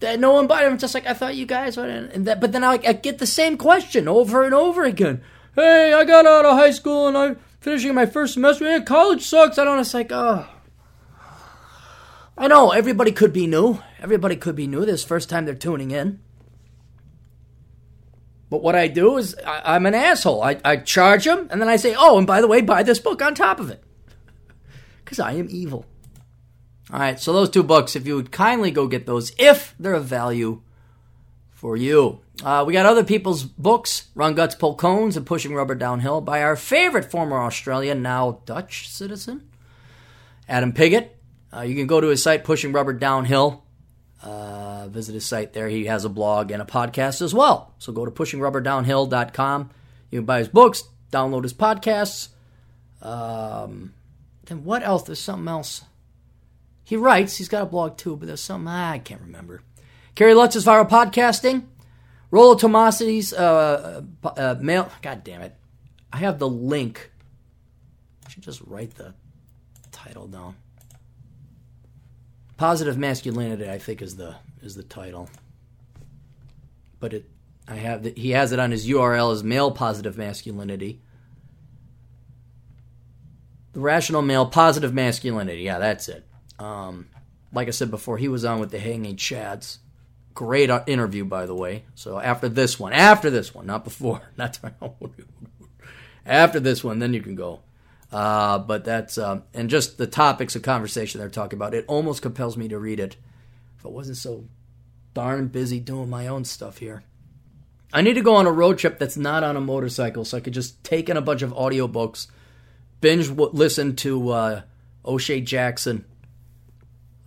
[0.00, 0.66] that no one bought it.
[0.66, 1.88] I'm just like, I thought you guys would.
[1.88, 5.22] And that, but then I, I get the same question over and over again.
[5.54, 8.66] Hey, I got out of high school and I'm finishing my first semester.
[8.66, 9.58] and college sucks.
[9.58, 9.78] I don't.
[9.80, 10.48] It's like, oh.
[12.36, 13.80] I know everybody could be new.
[14.00, 14.84] Everybody could be new.
[14.84, 16.20] This first time they're tuning in.
[18.50, 20.42] But what I do is I, am an asshole.
[20.42, 23.00] I, I charge them and then I say, oh, and by the way, buy this
[23.00, 23.82] book on top of it.
[25.04, 25.86] Because I am evil.
[26.90, 29.94] All right, so those two books, if you would kindly go get those, if they're
[29.94, 30.62] of value
[31.50, 32.20] for you.
[32.42, 36.40] Uh, we got other people's books, Run Guts, Pull Cones, and Pushing Rubber Downhill by
[36.42, 39.48] our favorite former Australian, now Dutch citizen,
[40.48, 41.16] Adam Piggott.
[41.52, 43.64] Uh, you can go to his site, Pushing Rubber Downhill.
[44.22, 45.68] Uh, visit his site there.
[45.68, 47.74] He has a blog and a podcast as well.
[47.78, 49.70] So go to pushingrubberdownhill.com.
[50.10, 52.28] You can buy his books, download his podcasts.
[53.02, 53.94] Um,
[54.46, 55.02] then what else?
[55.02, 55.82] There's something else.
[56.88, 59.60] He writes, he's got a blog too, but there's some, I can't remember.
[60.14, 61.66] Kerry Lutz's Viral Podcasting.
[62.30, 64.90] Rollo Tomassi's uh, uh, uh, mail.
[65.02, 65.54] God damn it.
[66.10, 67.12] I have the link.
[68.24, 69.12] I should just write the
[69.92, 70.56] title down.
[72.56, 75.28] Positive masculinity, I think, is the is the title.
[77.00, 77.30] But it,
[77.68, 81.02] I have the, he has it on his URL as male positive masculinity.
[83.74, 85.60] The rational male positive masculinity.
[85.60, 86.24] Yeah, that's it.
[86.58, 87.08] Um,
[87.52, 89.78] like I said before, he was on with the Hanging Chads.
[90.34, 91.84] Great uh, interview, by the way.
[91.94, 94.58] So after this one, after this one, not before, not
[96.26, 97.60] after this one, then you can go.
[98.10, 101.74] Uh, but that's um, and just the topics of conversation they're talking about.
[101.74, 103.16] It almost compels me to read it
[103.78, 104.44] if I wasn't so
[105.14, 107.02] darn busy doing my own stuff here.
[107.92, 110.40] I need to go on a road trip that's not on a motorcycle, so I
[110.40, 112.28] could just take in a bunch of audiobooks,
[113.00, 114.62] binge w- listen to uh,
[115.04, 116.04] O'Shea Jackson.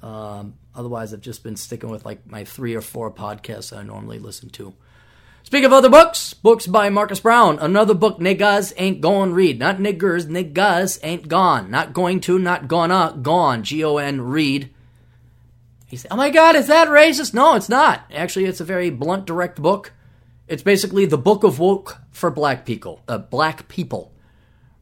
[0.01, 4.19] Um, otherwise, I've just been sticking with like my three or four podcasts I normally
[4.19, 4.73] listen to.
[5.43, 7.59] Speak of other books, books by Marcus Brown.
[7.59, 9.59] Another book, Niggas Ain't Gone Read.
[9.59, 11.71] Not niggers, niggas ain't gone.
[11.71, 13.63] Not going to, not gonna, gone.
[13.63, 14.73] G O N read.
[15.87, 17.33] He said, Oh my god, is that racist?
[17.33, 18.03] No, it's not.
[18.13, 19.91] Actually, it's a very blunt, direct book.
[20.47, 23.01] It's basically the book of woke for black people.
[23.07, 24.13] Uh, black people.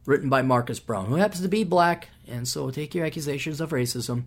[0.06, 3.70] Written by Marcus Brown, who happens to be black, and so take your accusations of
[3.70, 4.24] racism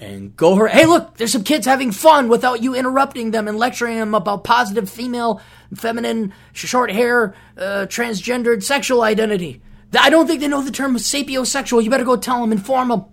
[0.00, 0.66] and go her.
[0.66, 4.44] Hey, look, there's some kids having fun without you interrupting them and lecturing them about
[4.44, 5.40] positive female,
[5.74, 9.60] feminine, short hair, uh, transgendered sexual identity.
[9.98, 11.84] I don't think they know the term sapiosexual.
[11.84, 13.04] You better go tell them, inform them.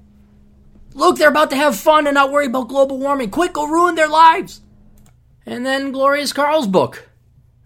[0.93, 3.29] Look, they're about to have fun and not worry about global warming.
[3.29, 4.61] Quick, go ruin their lives.
[5.45, 7.09] And then Glorious Carl's book,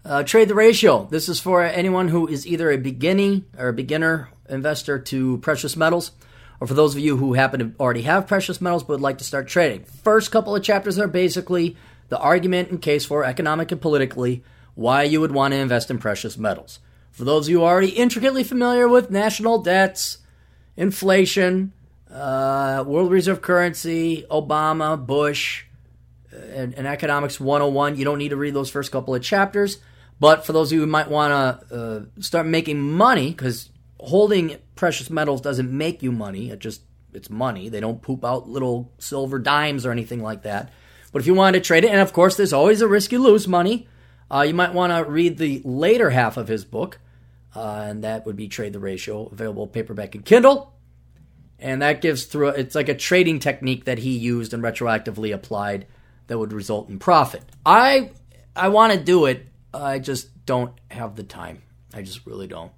[0.04, 1.06] uh, Trade the Ratio.
[1.10, 5.76] This is for anyone who is either a beginning or a beginner investor to precious
[5.76, 6.12] metals
[6.62, 9.18] or for those of you who happen to already have precious metals but would like
[9.18, 9.82] to start trading.
[9.82, 11.76] First couple of chapters are basically
[12.08, 14.44] the argument and case for economic and politically
[14.76, 16.78] why you would want to invest in precious metals.
[17.10, 20.18] For those of you already intricately familiar with national debts,
[20.76, 21.72] inflation,
[22.08, 25.64] uh, world reserve currency, Obama, Bush,
[26.32, 29.78] uh, and, and, Economics 101, you don't need to read those first couple of chapters.
[30.20, 31.32] But for those of you who might want
[31.68, 36.50] to uh, start making money, because holding precious metals doesn't make you money.
[36.50, 37.68] It just it's money.
[37.68, 40.72] They don't poop out little silver dimes or anything like that.
[41.12, 43.22] But if you wanted to trade it, and of course there's always a risk you
[43.22, 43.86] lose money,
[44.28, 46.98] uh, you might want to read the later half of his book,
[47.54, 50.74] uh, and that would be Trade the Ratio, available paperback and Kindle.
[51.60, 55.86] And that gives through it's like a trading technique that he used and retroactively applied
[56.26, 57.44] that would result in profit.
[57.64, 58.10] I
[58.56, 59.46] I want to do it.
[59.72, 61.62] I just don't have the time.
[61.94, 62.72] I just really don't.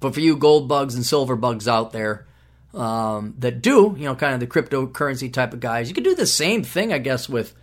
[0.00, 2.26] But for you gold bugs and silver bugs out there
[2.74, 6.14] um, that do, you know, kind of the cryptocurrency type of guys, you could do
[6.14, 7.54] the same thing, I guess, with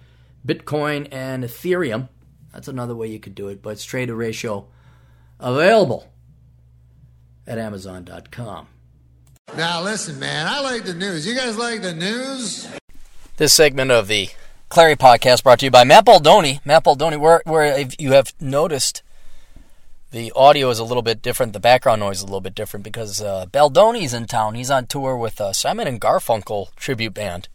[0.46, 2.10] Bitcoin and Ethereum.
[2.52, 4.68] That's another way you could do it, but it's trade ratio
[5.40, 6.08] available
[7.46, 8.68] at Amazon.com.
[9.56, 11.28] Now, listen, man, I like the news.
[11.28, 12.68] You guys like the news?
[13.38, 14.30] This segment of the
[14.72, 16.60] Clarey podcast brought to you by Matt Baldoni.
[16.66, 19.03] Matt Baldoni, where, where if you have noticed,
[20.14, 21.54] the audio is a little bit different.
[21.54, 24.54] The background noise is a little bit different because uh, Baldoni's in town.
[24.54, 27.50] He's on tour with uh, Simon and Garfunkel tribute band.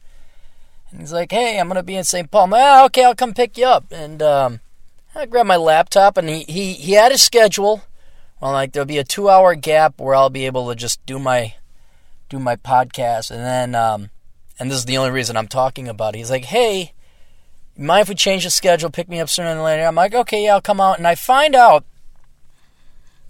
[0.90, 2.28] And he's like, "Hey, I'm gonna be in St.
[2.28, 3.92] Paul." Like, ah, okay, I'll come pick you up.
[3.92, 4.58] And um,
[5.14, 7.82] I grabbed my laptop, and he, he he had a schedule.
[8.40, 11.20] Well, like there'll be a two hour gap where I'll be able to just do
[11.20, 11.54] my
[12.28, 14.10] do my podcast, and then um,
[14.58, 16.16] and this is the only reason I'm talking about.
[16.16, 16.18] it.
[16.18, 16.92] He's like, "Hey,
[17.76, 18.90] mind if we change the schedule?
[18.90, 21.14] Pick me up sooner than later." I'm like, "Okay, yeah, I'll come out." And I
[21.14, 21.84] find out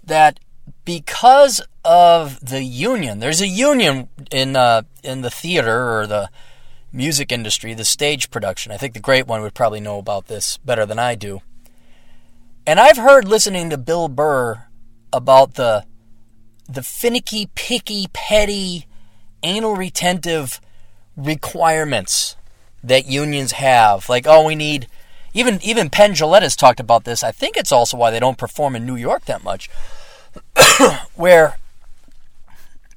[0.09, 0.39] that
[0.85, 6.29] because of the union, there's a union in uh, in the theater or the
[6.91, 8.71] music industry, the stage production.
[8.71, 11.41] I think the great one would probably know about this better than I do.
[12.65, 14.65] And I've heard listening to Bill Burr
[15.11, 15.85] about the
[16.67, 18.85] the finicky, picky, petty,
[19.41, 20.61] anal retentive
[21.17, 22.35] requirements
[22.83, 24.07] that unions have.
[24.07, 24.87] Like, oh, we need
[25.33, 27.23] even even Penn has talked about this.
[27.23, 29.69] I think it's also why they don't perform in New York that much,
[31.15, 31.57] where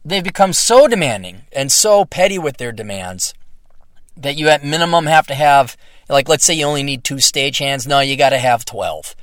[0.04, 3.34] they've become so demanding and so petty with their demands
[4.16, 5.76] that you at minimum have to have
[6.08, 7.86] like let's say you only need two stagehands.
[7.86, 9.16] No, you got to have twelve,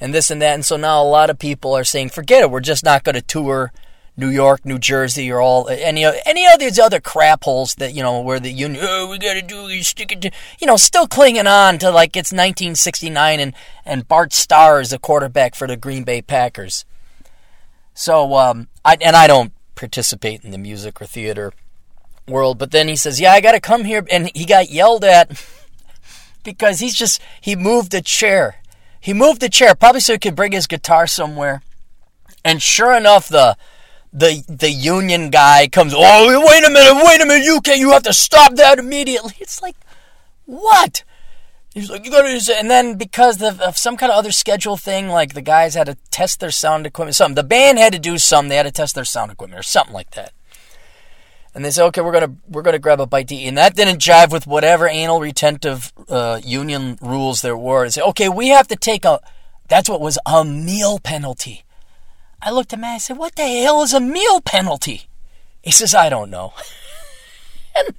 [0.00, 0.54] and this and that.
[0.54, 2.50] And so now a lot of people are saying, forget it.
[2.50, 3.72] We're just not going to tour
[4.16, 7.74] New York, New Jersey, or all uh, any uh, any of these other crap holes
[7.76, 10.30] that you know where the union oh we got to do you stick it to
[10.58, 13.54] you know still clinging on to like it's 1969 and
[13.84, 16.84] and Bart Starr is the quarterback for the Green Bay Packers.
[18.00, 21.52] So um, I and I don't participate in the music or theater
[22.26, 25.04] world, but then he says, yeah, I got to come here, and he got yelled
[25.04, 25.28] at
[26.42, 28.62] because he's just he moved a chair.
[29.00, 31.60] He moved the chair probably so he could bring his guitar somewhere.
[32.42, 33.58] And sure enough, the
[34.14, 35.92] the the union guy comes.
[35.94, 37.44] Oh, wait a minute, wait a minute!
[37.44, 37.80] You can't.
[37.80, 39.34] You have to stop that immediately.
[39.38, 39.76] It's like,
[40.46, 41.04] what?
[41.74, 42.56] He's like, you gotta, use it.
[42.56, 45.86] and then because of, of, some kind of other schedule thing, like the guys had
[45.86, 47.36] to test their sound equipment, something.
[47.36, 48.48] The band had to do something.
[48.48, 50.32] They had to test their sound equipment or something like that.
[51.54, 53.76] and they said, okay, we're gonna we're gonna grab a bite to eat, and that
[53.76, 57.84] didn't jive with whatever anal retentive uh, union rules there were.
[57.84, 59.20] They say, okay, we have to take a
[59.68, 61.64] that's what was a meal penalty.
[62.42, 65.06] I looked at him and I said, what the hell is a meal penalty?
[65.62, 66.52] He says, I don't know.
[67.76, 67.94] and,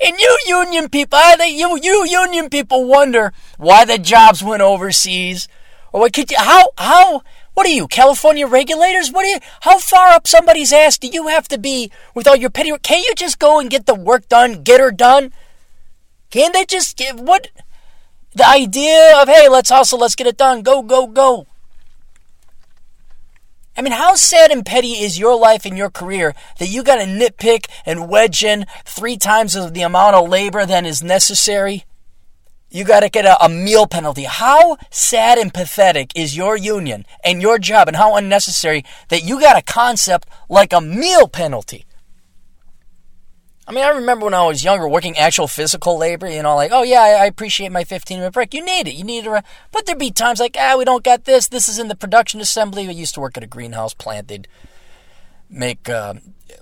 [0.00, 5.48] and you union people, you you union people wonder why the jobs went overseas,
[5.92, 7.22] or what could you, how how
[7.54, 9.12] what are you, California regulators?
[9.12, 9.38] What are you?
[9.60, 12.72] How far up somebody's ass do you have to be with all your petty?
[12.82, 15.32] Can't you just go and get the work done, get her done?
[16.30, 17.48] Can't they just give what?
[18.34, 21.46] The idea of hey, let's hustle, let's get it done, go, go, go.
[23.76, 26.96] I mean, how sad and petty is your life and your career that you got
[26.96, 31.84] to nitpick and wedge in three times the amount of labor than is necessary?
[32.74, 34.24] you got to get a, a, meal penalty.
[34.24, 39.38] How sad and pathetic is your union and your job, and how unnecessary that you
[39.38, 41.86] got a concept like a meal penalty?
[43.66, 46.70] I mean, I remember when I was younger working actual physical labor, you know, like,
[46.72, 48.52] oh yeah, I appreciate my 15 minute break.
[48.52, 48.94] You need it.
[48.94, 49.44] You need it.
[49.72, 51.48] But there'd be times like, ah, we don't got this.
[51.48, 52.86] This is in the production assembly.
[52.86, 54.28] We used to work at a greenhouse plant.
[54.28, 54.48] They'd
[55.48, 56.14] make uh,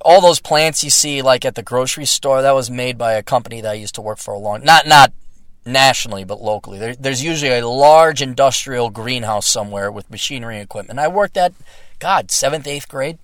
[0.03, 2.41] all those plants you see like at the grocery store.
[2.43, 4.87] That was made by a company that I used to work for a long, not
[4.87, 5.13] not
[5.65, 6.79] nationally but locally.
[6.79, 10.99] There, there's usually a large industrial greenhouse somewhere with machinery and equipment.
[10.99, 11.53] I worked at,
[11.99, 13.19] God, seventh, eighth grade.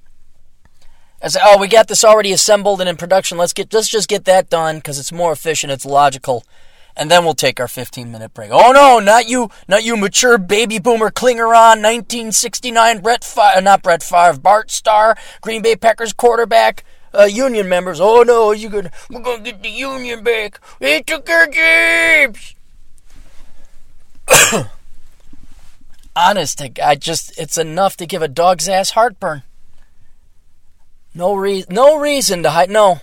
[1.22, 3.38] I say, "Oh, we got this already assembled and in production.
[3.38, 6.44] Let's get let's just get that done because it's more efficient, it's logical,
[6.96, 10.38] and then we'll take our 15 minute break." Oh no, not you, not you, mature
[10.38, 16.12] baby boomer clinger on 1969 Brett, Favre, not Brett Favre, Bart Starr, Green Bay Packers
[16.12, 18.00] quarterback uh, union members.
[18.00, 20.60] Oh no, you gonna we're gonna get the union back.
[20.78, 22.54] They took our jobs.
[26.16, 29.42] Honest I just it's enough to give a dog's ass heartburn.
[31.14, 32.70] No reason, no reason to hide.
[32.70, 33.00] No,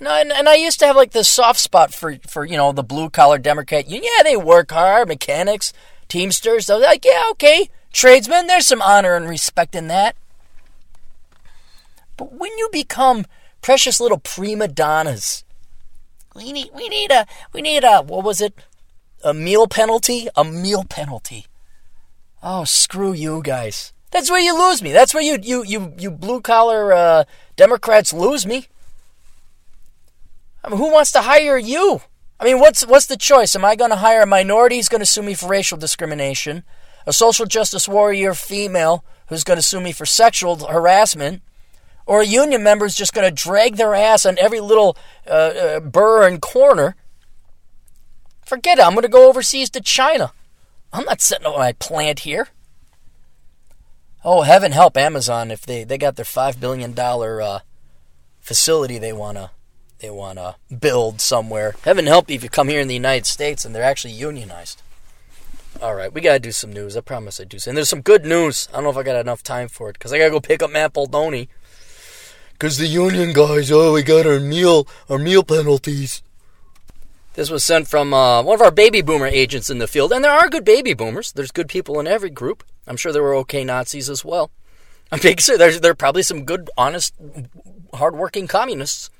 [0.00, 2.72] no, and, and I used to have like this soft spot for for you know
[2.72, 3.88] the blue collar Democrat.
[3.88, 5.72] Yeah, they work hard, mechanics,
[6.08, 6.68] teamsters.
[6.68, 8.46] Was like, yeah, okay, tradesmen.
[8.46, 10.16] There's some honor and respect in that.
[12.16, 13.26] But when you become
[13.62, 15.44] precious little prima donnas,
[16.34, 18.54] we need we need a we need a what was it?
[19.24, 20.28] A meal penalty?
[20.36, 21.46] A meal penalty.
[22.42, 23.92] Oh, screw you guys.
[24.10, 24.92] That's where you lose me.
[24.92, 27.24] That's where you you you you blue collar uh,
[27.56, 28.68] Democrats lose me.
[30.62, 32.00] I mean, who wants to hire you?
[32.38, 33.56] I mean, what's what's the choice?
[33.56, 36.64] Am I going to hire a minority who's going to sue me for racial discrimination,
[37.06, 41.42] a social justice warrior female who's going to sue me for sexual harassment,
[42.04, 44.96] or a union member is just going to drag their ass on every little
[45.26, 46.94] uh, uh, burr and corner,
[48.44, 48.84] forget it.
[48.84, 50.32] I'm going to go overseas to China.
[50.92, 52.48] I'm not setting up my plant here.
[54.28, 57.60] Oh, heaven help Amazon if they, they got their five billion dollar uh,
[58.40, 59.52] facility they wanna
[60.00, 61.76] they wanna build somewhere.
[61.84, 64.82] Heaven help you if you come here in the United States and they're actually unionized.
[65.80, 66.96] All right, we gotta do some news.
[66.96, 67.56] I promise I do.
[67.68, 68.68] And there's some good news.
[68.72, 70.60] I don't know if I got enough time for it because I gotta go pick
[70.60, 71.48] up Matt Baldoni
[72.54, 76.20] because the union guys, oh, we got our meal, our meal penalties.
[77.34, 80.24] This was sent from uh, one of our baby boomer agents in the field, and
[80.24, 81.30] there are good baby boomers.
[81.30, 82.64] There's good people in every group.
[82.86, 84.50] I'm sure there were okay Nazis as well.
[85.10, 87.14] I'm big sure there's there are probably some good, honest,
[87.94, 89.10] hardworking communists.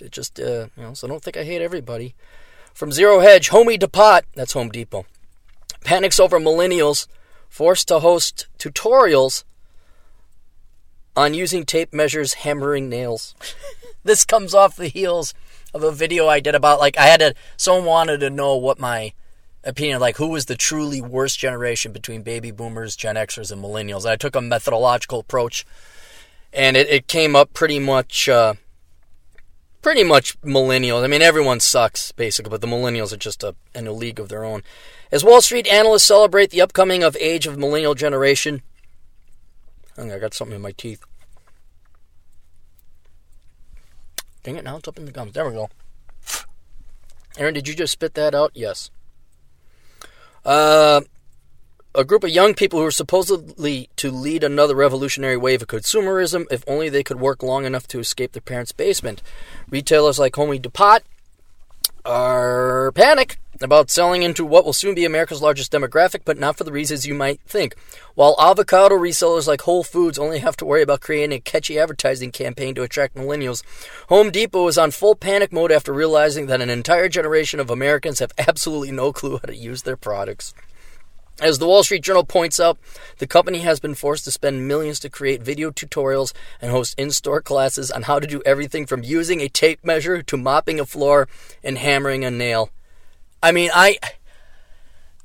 [0.00, 2.14] It just, uh, you know, so don't think I hate everybody.
[2.74, 5.06] From Zero Hedge, Homie Depot, that's Home Depot,
[5.84, 7.06] panics over millennials
[7.48, 9.44] forced to host tutorials
[11.16, 13.34] on using tape measures hammering nails.
[14.04, 15.34] this comes off the heels
[15.72, 18.78] of a video I did about like I had to someone wanted to know what
[18.78, 19.12] my
[19.64, 24.06] opinion like who was the truly worst generation between baby boomers, Gen Xers, and millennials.
[24.06, 25.66] I took a methodological approach,
[26.52, 28.28] and it, it came up pretty much.
[28.28, 28.54] Uh,
[29.82, 31.04] pretty much millennials.
[31.04, 34.30] I mean, everyone sucks, basically, but the millennials are just a, in a league of
[34.30, 34.62] their own.
[35.12, 38.62] As Wall Street analysts celebrate the upcoming of age of millennial generation,
[39.98, 41.04] I got something in my teeth.
[44.42, 45.34] Dang it, now it's up in the gums.
[45.34, 45.68] There we go.
[47.36, 48.52] Aaron, did you just spit that out?
[48.54, 48.90] Yes.
[50.44, 51.00] Uh,
[51.94, 56.44] a group of young people who are supposedly to lead another revolutionary wave of consumerism
[56.50, 59.22] if only they could work long enough to escape their parents' basement.
[59.70, 60.98] Retailers like Homie Depot
[62.04, 66.64] are panic about selling into what will soon be America's largest demographic, but not for
[66.64, 67.74] the reasons you might think.
[68.14, 72.32] While avocado resellers like Whole Foods only have to worry about creating a catchy advertising
[72.32, 73.62] campaign to attract millennials,
[74.08, 78.18] Home Depot is on full panic mode after realizing that an entire generation of Americans
[78.18, 80.52] have absolutely no clue how to use their products.
[81.40, 82.78] As the Wall Street Journal points out,
[83.18, 87.10] the company has been forced to spend millions to create video tutorials and host in
[87.10, 90.86] store classes on how to do everything from using a tape measure to mopping a
[90.86, 91.28] floor
[91.64, 92.70] and hammering a nail.
[93.42, 93.98] I mean, I.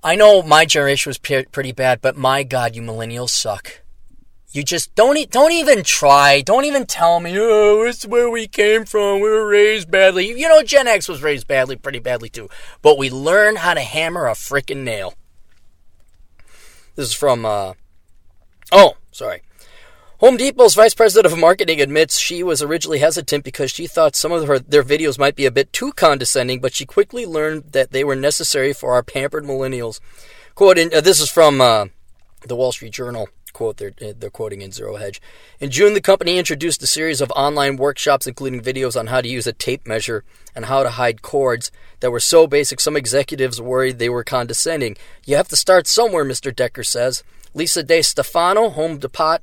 [0.01, 3.82] I know my generation was pretty bad, but my God, you millennials suck.
[4.51, 6.41] You just don't don't even try.
[6.41, 9.20] Don't even tell me, oh, it's where we came from.
[9.20, 10.28] We were raised badly.
[10.39, 12.49] You know, Gen X was raised badly, pretty badly too.
[12.82, 15.14] But we learn how to hammer a freaking nail.
[17.00, 17.76] This is from, uh,
[18.74, 19.41] oh, sorry.
[20.18, 24.34] Home Depot's vice president of marketing admits she was originally hesitant because she thought some
[24.34, 27.91] of her, their videos might be a bit too condescending, but she quickly learned that
[27.91, 30.02] they were necessary for our pampered millennials.
[30.56, 31.86] Quote, uh, this is from uh,
[32.45, 33.30] the Wall Street Journal
[33.60, 35.22] quote they're, they're quoting in Zero Hedge.
[35.60, 39.28] In June, the company introduced a series of online workshops, including videos on how to
[39.28, 40.24] use a tape measure
[40.55, 44.95] and how to hide cords that were so basic some executives worried they were condescending.
[45.26, 46.55] You have to start somewhere, Mr.
[46.55, 47.22] Decker says.
[47.53, 49.39] Lisa De Stefano, Home Depot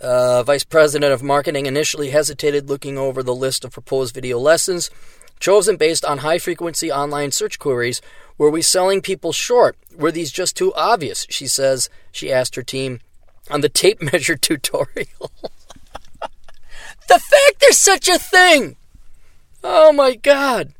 [0.00, 4.90] uh, vice president of marketing, initially hesitated looking over the list of proposed video lessons
[5.40, 8.00] chosen based on high frequency online search queries.
[8.38, 9.76] Were we selling people short?
[9.96, 11.26] Were these just too obvious?
[11.28, 13.00] She says she asked her team
[13.50, 15.30] on the tape measure tutorial.
[17.08, 18.76] the fact there's such a thing!
[19.62, 20.74] Oh my god!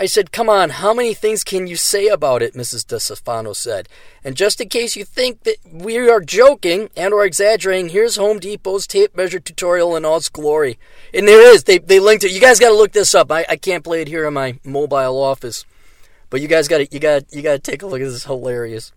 [0.00, 2.54] I said, Come on, how many things can you say about it?
[2.54, 2.86] Mrs.
[2.86, 3.88] DeStefano said.
[4.24, 8.40] And just in case you think that we are joking and or exaggerating, here's Home
[8.40, 10.78] Depot's tape measure tutorial in all its glory.
[11.12, 11.64] And there is.
[11.64, 12.32] They, they linked it.
[12.32, 13.30] You guys got to look this up.
[13.30, 15.66] I, I can't play it here in my mobile office.
[16.30, 18.24] But you guys got to you got you got to take a look at this.
[18.24, 18.92] Hilarious.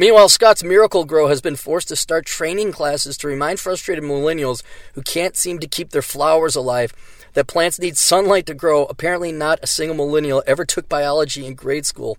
[0.00, 4.62] Meanwhile, Scott's Miracle-Gro has been forced to start training classes to remind frustrated millennials
[4.94, 6.94] who can't seem to keep their flowers alive
[7.34, 8.86] that plants need sunlight to grow.
[8.86, 12.16] Apparently, not a single millennial ever took biology in grade school.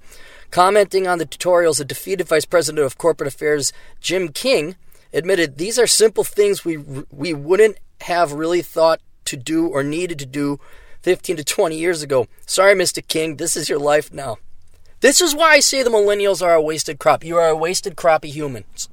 [0.52, 4.76] Commenting on the tutorials, a defeated vice president of corporate affairs, Jim King,
[5.12, 6.78] admitted these are simple things we
[7.10, 10.60] we wouldn't have really thought to do or needed to do
[11.02, 12.28] 15 to 20 years ago.
[12.46, 13.02] Sorry, Mr.
[13.08, 14.38] King, this is your life now.
[15.02, 17.24] This is why I say the millennials are a wasted crop.
[17.24, 18.88] You are a wasted crop of humans.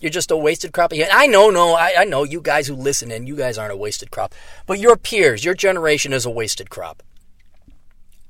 [0.00, 1.14] You're just a wasted crop of humans.
[1.14, 3.76] I know, no, I, I know you guys who listen and you guys aren't a
[3.76, 4.34] wasted crop.
[4.66, 7.02] But your peers, your generation is a wasted crop.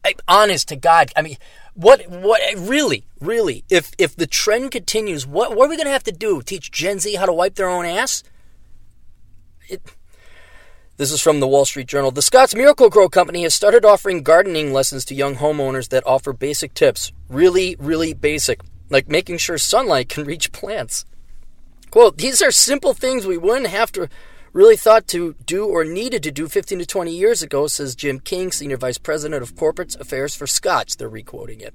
[0.03, 1.37] I, honest to God, I mean,
[1.75, 5.93] what, what, really, really, if if the trend continues, what, what are we going to
[5.93, 6.41] have to do?
[6.41, 8.23] Teach Gen Z how to wipe their own ass?
[9.69, 9.83] It,
[11.01, 12.11] this is from the Wall Street Journal.
[12.11, 16.75] The Scotts Miracle-Gro Company has started offering gardening lessons to young homeowners that offer basic
[16.75, 17.11] tips.
[17.31, 21.07] Really, really basic, like making sure sunlight can reach plants.
[21.91, 24.11] Quote, these are simple things we wouldn't have to
[24.53, 28.21] really thought to do or needed to do 15 to 20 years ago, says Jim
[28.21, 30.97] King, Senior Vice President of Corporate Affairs for Scotts.
[30.97, 31.73] They're requoting it.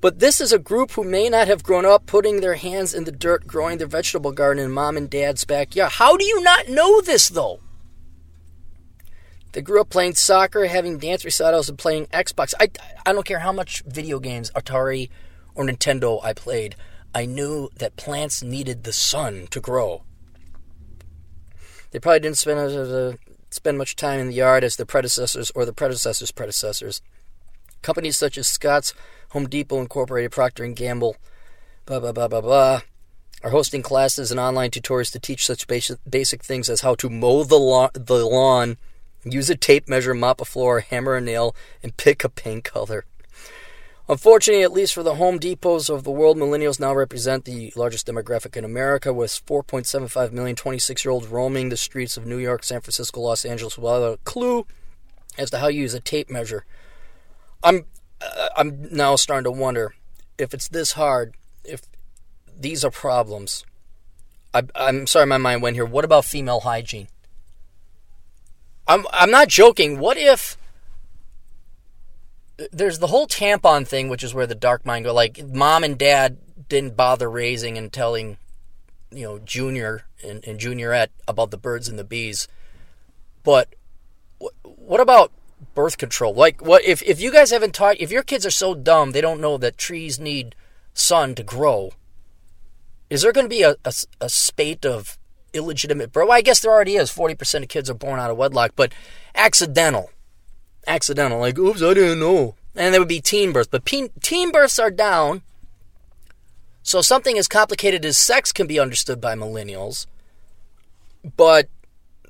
[0.00, 3.04] But this is a group who may not have grown up putting their hands in
[3.04, 5.92] the dirt, growing their vegetable garden in mom and dad's backyard.
[5.92, 7.60] How do you not know this, though?
[9.56, 12.52] They grew up playing soccer, having dance recitals, and playing Xbox.
[12.60, 12.68] I,
[13.06, 15.08] I don't care how much video games, Atari
[15.54, 16.76] or Nintendo I played.
[17.14, 20.02] I knew that plants needed the sun to grow.
[21.90, 23.16] They probably didn't spend uh,
[23.48, 27.00] spend much time in the yard as their predecessors or the predecessors' predecessors.
[27.80, 28.92] Companies such as Scotts,
[29.30, 31.16] Home Depot Incorporated, Procter and Gamble,
[31.86, 32.82] blah blah blah blah blah,
[33.42, 37.08] are hosting classes and online tutorials to teach such basic, basic things as how to
[37.08, 38.76] mow the the lawn
[39.28, 43.04] Use a tape measure, mop a floor, hammer a nail, and pick a paint color.
[44.08, 48.06] Unfortunately, at least for the Home Depots of the world, millennials now represent the largest
[48.06, 52.62] demographic in America, with 4.75 million 26 year olds roaming the streets of New York,
[52.62, 54.64] San Francisco, Los Angeles without a clue
[55.36, 56.64] as to how you use a tape measure.
[57.64, 57.86] I'm,
[58.20, 59.94] uh, I'm now starting to wonder
[60.38, 61.82] if it's this hard, if
[62.56, 63.66] these are problems.
[64.54, 65.84] I, I'm sorry, my mind went here.
[65.84, 67.08] What about female hygiene?
[68.88, 69.98] I'm I'm not joking.
[69.98, 70.56] What if
[72.72, 75.12] there's the whole tampon thing, which is where the dark mind go.
[75.12, 78.38] Like mom and dad didn't bother raising and telling,
[79.10, 82.48] you know, junior and, and juniorette about the birds and the bees.
[83.44, 83.74] But
[84.62, 85.32] what about
[85.74, 86.34] birth control?
[86.34, 88.00] Like, what if if you guys haven't taught?
[88.00, 90.54] If your kids are so dumb they don't know that trees need
[90.94, 91.92] sun to grow,
[93.10, 95.18] is there going to be a, a, a spate of
[95.56, 96.28] illegitimate birth.
[96.28, 97.10] Well, I guess there already is.
[97.10, 98.92] 40% of kids are born out of wedlock, but
[99.34, 100.10] accidental.
[100.86, 101.38] Accidental.
[101.38, 102.54] Like, oops, I didn't know.
[102.74, 103.68] And there would be teen births.
[103.70, 105.42] But teen births are down.
[106.82, 110.06] So something as complicated as sex can be understood by millennials.
[111.36, 111.68] But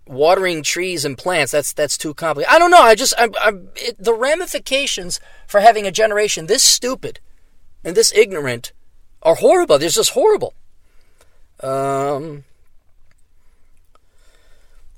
[0.06, 2.54] watering trees and plants, that's that's too complicated.
[2.54, 2.80] I don't know.
[2.80, 3.52] I just, I, I,
[3.98, 7.20] the ramifications for having a generation this stupid
[7.84, 8.72] and this ignorant
[9.22, 9.78] are horrible.
[9.78, 10.54] They're just horrible.
[11.60, 12.44] Um,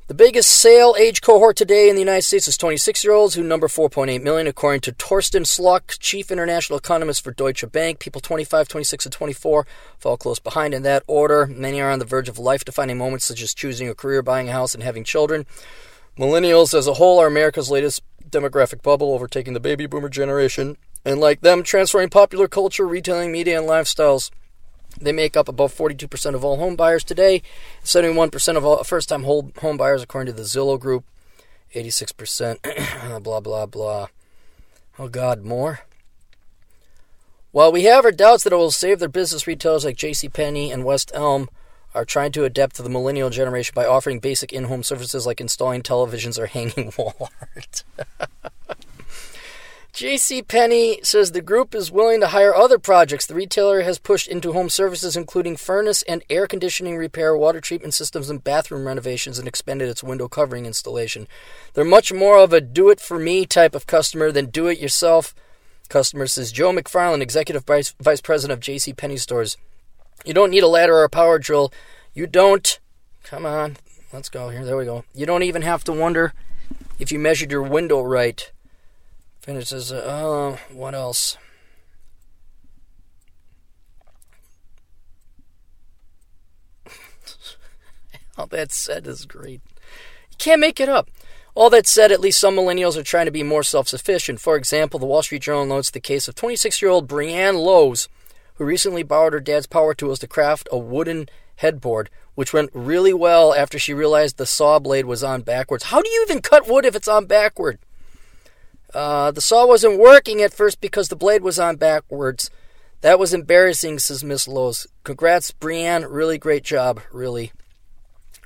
[0.09, 3.43] the biggest sale age cohort today in the United States is 26 year olds, who
[3.43, 7.99] number 4.8 million, according to Torsten Slok, chief international economist for Deutsche Bank.
[7.99, 9.67] People 25, 26, and 24
[9.99, 11.47] fall close behind in that order.
[11.47, 14.49] Many are on the verge of life defining moments such as choosing a career, buying
[14.49, 15.45] a house, and having children.
[16.19, 21.21] Millennials as a whole are America's latest demographic bubble, overtaking the baby boomer generation, and
[21.21, 24.31] like them, transferring popular culture, retailing media, and lifestyles.
[25.01, 27.43] They make up about 42% of all home buyers today,
[27.85, 31.05] 71% of all first time home buyers, according to the Zillow Group,
[31.75, 34.09] 86%, blah, blah, blah.
[34.99, 35.81] Oh, God, more?
[37.51, 40.85] While we have our doubts that it will save their business, retailers like JCPenney and
[40.85, 41.49] West Elm
[41.95, 45.41] are trying to adapt to the millennial generation by offering basic in home services like
[45.41, 47.85] installing televisions or hanging wall art.
[49.99, 53.27] JC Penney says the group is willing to hire other projects.
[53.27, 57.95] The retailer has pushed into home services including furnace and air conditioning repair, water treatment
[57.95, 61.27] systems and bathroom renovations and expanded its window covering installation.
[61.75, 64.79] They're much more of a do it for me type of customer than do it
[64.79, 65.35] yourself
[65.89, 69.57] customer says Joe McFarland, executive vice, vice president of JC Penney stores.
[70.25, 71.73] You don't need a ladder or a power drill.
[72.15, 72.79] You don't
[73.25, 73.79] Come on.
[74.13, 74.65] Let's go here.
[74.65, 75.05] There we go.
[75.13, 76.35] You don't even have to wonder
[77.01, 78.53] if you measured your window right.
[79.49, 79.91] Finishes.
[79.91, 81.39] Uh, what else?
[88.37, 89.63] All that said is great.
[90.31, 91.09] You can't make it up.
[91.55, 94.39] All that said, at least some millennials are trying to be more self sufficient.
[94.39, 98.11] For example, the Wall Street Journal notes the case of 26 year old Brianne Lowe's,
[98.57, 101.27] who recently borrowed her dad's power tools to craft a wooden
[101.57, 105.85] headboard, which went really well after she realized the saw blade was on backwards.
[105.85, 107.79] How do you even cut wood if it's on backward?
[108.95, 112.51] Uh, the saw wasn't working at first because the blade was on backwards.
[113.01, 114.87] That was embarrassing, says Miss Lowe's.
[115.05, 116.05] Congrats, Brienne.
[116.05, 117.53] Really great job, really.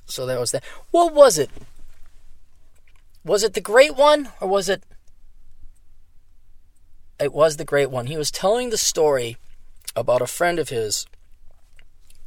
[0.05, 0.65] So that was that.
[0.91, 1.51] What was it?
[3.25, 4.83] Was it the great one, or was it?
[7.21, 8.07] It was the great one.
[8.07, 9.37] He was telling the story
[9.95, 11.07] about a friend of his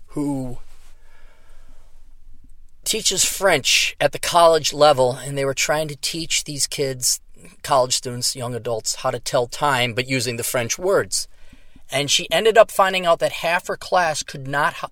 [0.07, 0.59] who
[2.86, 7.20] teaches French at the college level, and they were trying to teach these kids
[7.64, 11.28] college students, young adults, how to tell time, but using the French words.
[11.91, 14.91] And she ended up finding out that half her class could not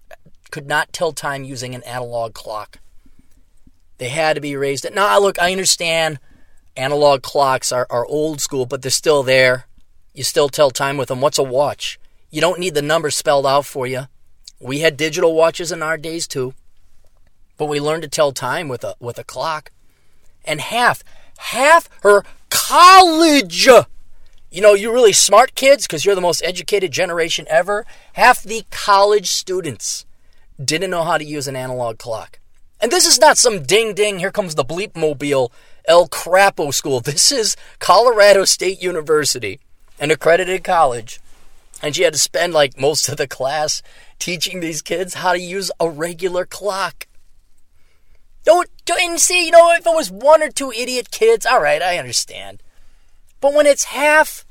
[0.52, 2.80] could not tell time using an analog clock.
[3.98, 4.86] They had to be raised.
[4.94, 6.20] Now, look, I understand
[6.76, 9.66] analog clocks are, are old school, but they're still there.
[10.14, 11.22] You still tell time with them.
[11.22, 12.00] What's a watch?
[12.30, 14.04] You don't need the numbers spelled out for you.
[14.60, 16.54] We had digital watches in our days too,
[17.58, 19.72] but we learned to tell time with a with a clock.
[20.46, 21.04] And half
[21.38, 23.68] half her college.
[24.52, 27.86] You know, you really smart kids, because you're the most educated generation ever.
[28.14, 30.06] Half the college students
[30.64, 32.40] didn't know how to use an analog clock.
[32.80, 35.52] And this is not some ding ding, here comes the bleep mobile
[35.88, 37.00] El Crapo school.
[37.06, 39.60] This is Colorado State University,
[40.00, 41.20] an accredited college.
[41.82, 43.82] And she had to spend like most of the class
[44.20, 47.08] teaching these kids how to use a regular clock.
[48.44, 51.62] Don't, don't and see, you know, if it was one or two idiot kids, all
[51.62, 52.62] right, I understand.
[53.40, 54.46] But when it's half,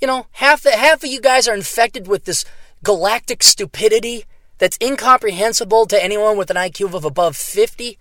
[0.00, 2.44] you know, half the half of you guys are infected with this
[2.82, 4.24] galactic stupidity
[4.58, 7.98] that's incomprehensible to anyone with an IQ of above 50,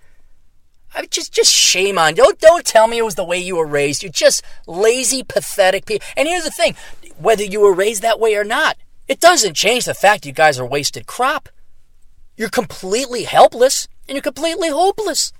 [0.96, 2.24] I just just shame on you.
[2.24, 4.04] Don't don't tell me it was the way you were raised.
[4.04, 6.08] You're just lazy, pathetic people.
[6.16, 6.76] And here's the thing:
[7.18, 8.78] whether you were raised that way or not,
[9.08, 11.50] it doesn't change the fact you guys are wasted crop.
[12.36, 15.34] You're completely helpless and you're completely hopeless.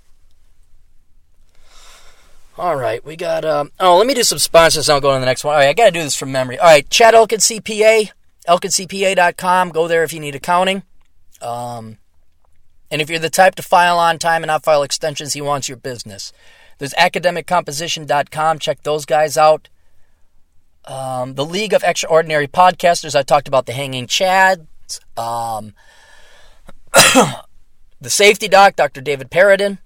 [2.58, 3.44] All right, we got.
[3.44, 4.88] Um, oh, let me do some sponsors.
[4.88, 5.54] I'll go to the next one.
[5.54, 6.58] All right, I got to do this from memory.
[6.58, 8.10] All right, Chad Elkin CPA,
[8.48, 9.70] elkincpa.com.
[9.70, 10.82] Go there if you need accounting.
[11.40, 11.98] Um,
[12.90, 15.68] and if you're the type to file on time and not file extensions, he wants
[15.68, 16.32] your business.
[16.78, 18.58] There's academiccomposition.com.
[18.58, 19.68] Check those guys out.
[20.84, 23.14] Um, the League of Extraordinary Podcasters.
[23.14, 24.66] I talked about the Hanging Chads.
[25.16, 25.74] Um,
[28.00, 29.00] the safety doc, Dr.
[29.00, 29.78] David Perrodin,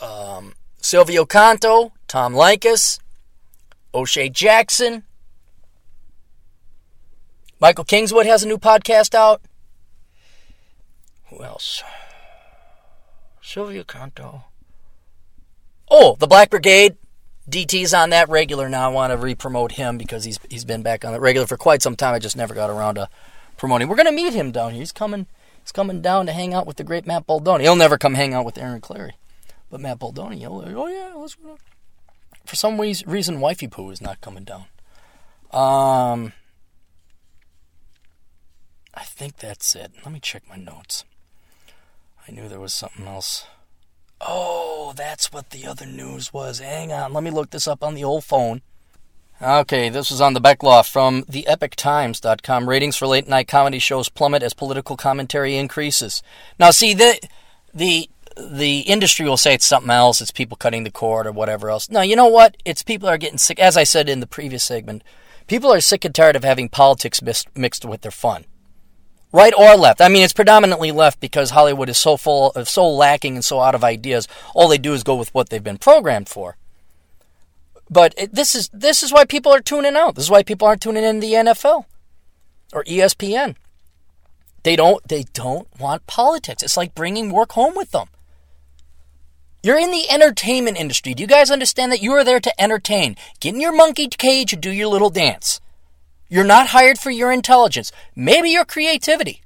[0.00, 2.98] um, Silvio Canto, Tom Likas,
[3.94, 5.04] O'Shea Jackson.
[7.58, 9.40] Michael Kingswood has a new podcast out.
[11.30, 11.82] Who else?
[13.42, 14.44] Silvio Canto.
[15.90, 16.96] Oh, the Black Brigade.
[17.48, 18.90] DT's on that regular now.
[18.90, 21.80] I want to re-promote him because he's he's been back on the regular for quite
[21.80, 22.12] some time.
[22.12, 23.08] I just never got around to
[23.56, 23.88] promoting.
[23.88, 24.80] We're gonna meet him down here.
[24.80, 25.26] He's coming
[25.66, 27.64] He's coming down to hang out with the great Matt Baldoni.
[27.64, 29.14] He'll never come hang out with Aaron Clarey.
[29.68, 31.58] But Matt Baldoni, he'll, oh yeah, let's go.
[32.44, 34.66] For some reason, Wifey Poo is not coming down.
[35.50, 36.34] Um,
[38.94, 39.90] I think that's it.
[40.04, 41.04] Let me check my notes.
[42.28, 43.46] I knew there was something else.
[44.20, 46.60] Oh, that's what the other news was.
[46.60, 48.62] Hang on, let me look this up on the old phone.
[49.40, 52.68] Okay, this was on the Beckloff from theepochtimes.com.
[52.68, 56.22] Ratings for late night comedy shows plummet as political commentary increases.
[56.58, 57.20] Now, see, the,
[57.74, 58.08] the,
[58.38, 61.90] the industry will say it's something else, it's people cutting the cord or whatever else.
[61.90, 62.56] No, you know what?
[62.64, 63.58] It's people are getting sick.
[63.58, 65.04] As I said in the previous segment,
[65.46, 68.46] people are sick and tired of having politics mixed with their fun
[69.32, 70.00] right or left.
[70.00, 73.60] I mean, it's predominantly left because Hollywood is so full, of, so lacking, and so
[73.60, 74.26] out of ideas.
[74.54, 76.56] All they do is go with what they've been programmed for.
[77.88, 80.14] But it, this is this is why people are tuning out.
[80.14, 81.84] This is why people aren't tuning in the NFL
[82.72, 83.56] or ESPN.
[84.64, 86.62] They don't they don't want politics.
[86.62, 88.08] It's like bringing work home with them.
[89.62, 91.14] You're in the entertainment industry.
[91.14, 93.16] Do you guys understand that you are there to entertain?
[93.40, 95.60] Get in your monkey cage and do your little dance.
[96.28, 97.92] You're not hired for your intelligence.
[98.14, 99.42] Maybe your creativity,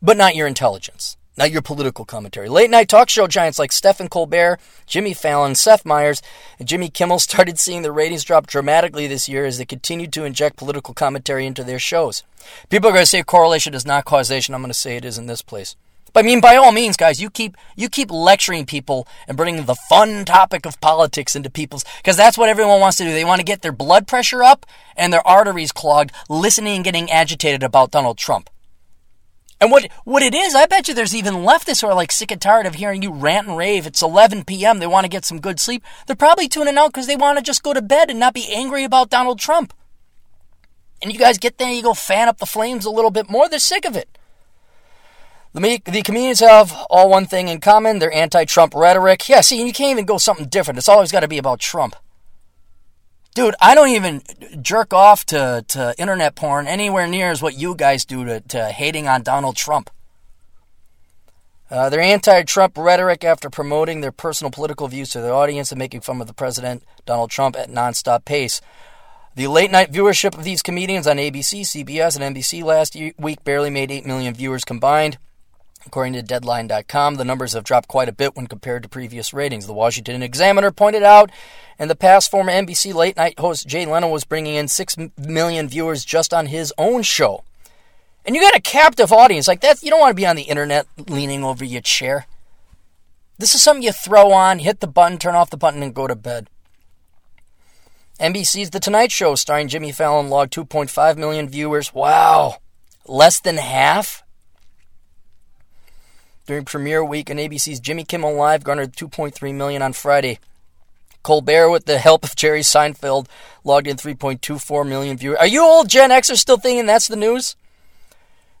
[0.00, 2.48] but not your intelligence, not your political commentary.
[2.48, 6.20] Late night talk show giants like Stephen Colbert, Jimmy Fallon, Seth Meyers,
[6.58, 10.24] and Jimmy Kimmel started seeing the ratings drop dramatically this year as they continued to
[10.24, 12.24] inject political commentary into their shows.
[12.68, 14.54] People are going to say correlation is not causation.
[14.54, 15.76] I'm going to say it is in this place.
[16.12, 19.66] But I mean, by all means, guys, you keep you keep lecturing people and bringing
[19.66, 23.12] the fun topic of politics into people's because that's what everyone wants to do.
[23.12, 24.66] They want to get their blood pressure up
[24.96, 28.48] and their arteries clogged, listening and getting agitated about Donald Trump.
[29.60, 32.30] And what what it is, I bet you there's even leftists who are like sick
[32.30, 33.86] and tired of hearing you rant and rave.
[33.86, 34.78] It's 11 p.m.
[34.78, 35.82] They want to get some good sleep.
[36.06, 38.52] They're probably tuning out because they want to just go to bed and not be
[38.52, 39.72] angry about Donald Trump.
[41.02, 43.48] And you guys get there, you go fan up the flames a little bit more.
[43.48, 44.08] They're sick of it.
[45.54, 49.28] The, the comedians have all one thing in common their anti Trump rhetoric.
[49.28, 50.78] Yeah, see, you can't even go something different.
[50.78, 51.96] It's always got to be about Trump.
[53.38, 54.20] Dude, I don't even
[54.62, 58.64] jerk off to, to internet porn anywhere near as what you guys do to, to
[58.64, 59.90] hating on Donald Trump.
[61.70, 65.78] Uh, their anti Trump rhetoric after promoting their personal political views to their audience and
[65.78, 68.60] making fun of the president, Donald Trump, at nonstop pace.
[69.36, 73.70] The late night viewership of these comedians on ABC, CBS, and NBC last week barely
[73.70, 75.16] made 8 million viewers combined.
[75.86, 79.66] According to Deadline.com, the numbers have dropped quite a bit when compared to previous ratings.
[79.66, 81.30] The Washington Examiner pointed out
[81.78, 85.68] in the past, former NBC late night host Jay Leno was bringing in 6 million
[85.68, 87.44] viewers just on his own show.
[88.26, 89.82] And you got a captive audience like that.
[89.82, 92.26] You don't want to be on the internet leaning over your chair.
[93.38, 96.06] This is something you throw on, hit the button, turn off the button, and go
[96.08, 96.50] to bed.
[98.20, 101.94] NBC's The Tonight Show, starring Jimmy Fallon, logged 2.5 million viewers.
[101.94, 102.56] Wow.
[103.06, 104.24] Less than half
[106.48, 110.38] during premiere week, and ABC's Jimmy Kimmel Live garnered 2.3 million on Friday.
[111.22, 113.26] Colbert, with the help of Jerry Seinfeld,
[113.64, 115.38] logged in 3.24 million viewers.
[115.38, 117.54] Are you old Gen Xers still thinking that's the news?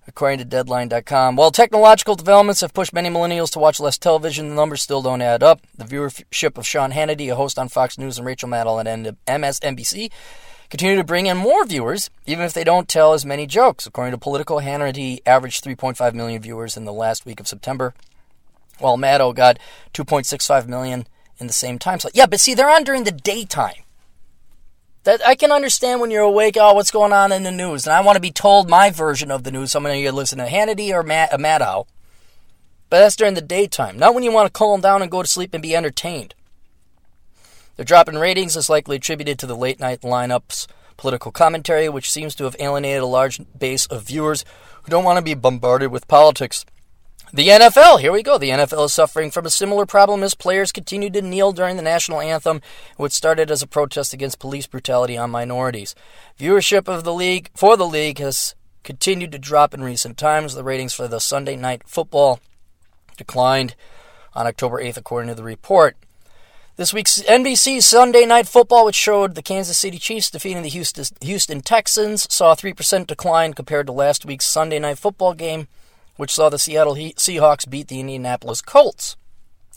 [0.06, 4.54] According to Deadline.com, while technological developments have pushed many millennials to watch less television, the
[4.54, 5.62] numbers still don't add up.
[5.76, 10.10] The viewership of Sean Hannity, a host on Fox News, and Rachel Maddow at MSNBC
[10.70, 13.86] continue to bring in more viewers, even if they don't tell as many jokes.
[13.86, 17.94] According to Politico, Hannity averaged 3.5 million viewers in the last week of September,
[18.78, 19.58] while Maddow got
[19.94, 21.06] 2.65 million
[21.38, 22.14] in the same time slot.
[22.14, 23.82] Yeah, but see, they're on during the daytime.
[25.04, 26.56] That I can understand when you're awake.
[26.60, 27.86] Oh, what's going on in the news?
[27.86, 29.72] And I want to be told my version of the news.
[29.72, 31.86] So I'm going to listen to Hannity or Maddow.
[32.90, 35.28] But that's during the daytime, not when you want to calm down and go to
[35.28, 36.34] sleep and be entertained.
[37.78, 42.10] The drop in ratings is likely attributed to the late night lineup's political commentary, which
[42.10, 44.44] seems to have alienated a large base of viewers
[44.82, 46.66] who don't want to be bombarded with politics.
[47.32, 48.36] The NFL, here we go.
[48.36, 51.82] The NFL is suffering from a similar problem as players continue to kneel during the
[51.82, 52.62] national anthem,
[52.96, 55.94] which started as a protest against police brutality on minorities.
[56.36, 60.54] Viewership of the league for the league has continued to drop in recent times.
[60.56, 62.40] The ratings for the Sunday night football
[63.16, 63.76] declined
[64.34, 65.96] on October 8th, according to the report.
[66.78, 71.60] This week's NBC Sunday Night Football, which showed the Kansas City Chiefs defeating the Houston,
[71.60, 75.66] Texans, saw a 3% decline compared to last week's Sunday Night Football game,
[76.14, 79.16] which saw the Seattle Seahawks beat the Indianapolis Colts.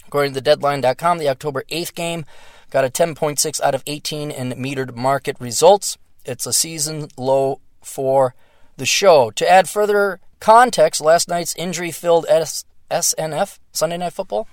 [0.06, 2.24] According to Deadline.com, the October 8th game
[2.70, 5.98] got a 10.6 out of 18 in metered market results.
[6.24, 8.36] It's a season low for
[8.78, 9.32] the show.
[9.32, 14.48] To add further context, last night's injury filled SNF, Sunday Night Football,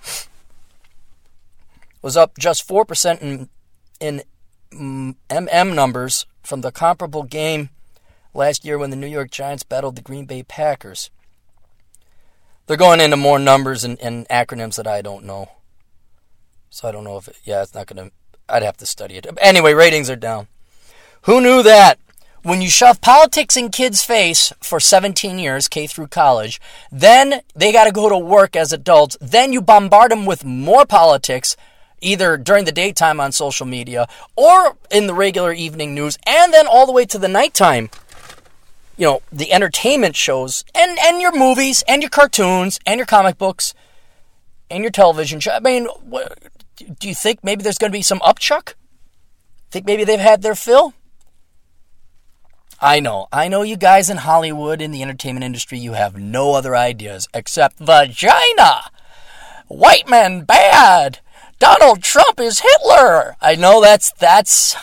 [2.02, 3.48] was up just 4% in,
[4.00, 4.22] in
[4.72, 7.70] MM numbers from the comparable game
[8.34, 11.10] last year when the New York Giants battled the Green Bay Packers.
[12.66, 15.50] They're going into more numbers and, and acronyms that I don't know.
[16.70, 18.14] So I don't know if it, yeah, it's not going to,
[18.48, 19.26] I'd have to study it.
[19.40, 20.48] Anyway, ratings are down.
[21.22, 21.98] Who knew that?
[22.42, 26.60] when you shove politics in kids' face for 17 years, K through college,
[26.90, 30.86] then they got to go to work as adults, then you bombard them with more
[30.86, 31.56] politics,
[32.00, 34.06] either during the daytime on social media
[34.36, 37.90] or in the regular evening news, and then all the way to the nighttime.
[38.96, 43.38] You know, the entertainment shows and, and your movies and your cartoons and your comic
[43.38, 43.72] books
[44.70, 45.52] and your television show.
[45.52, 46.36] I mean, what,
[46.98, 48.74] do you think maybe there's going to be some upchuck?
[49.70, 50.94] Think maybe they've had their fill?
[52.80, 56.54] I know, I know you guys in Hollywood in the entertainment industry, you have no
[56.54, 58.82] other ideas except vagina.
[59.66, 61.18] White men bad.
[61.58, 63.36] Donald Trump is Hitler.
[63.40, 64.76] I know that's that's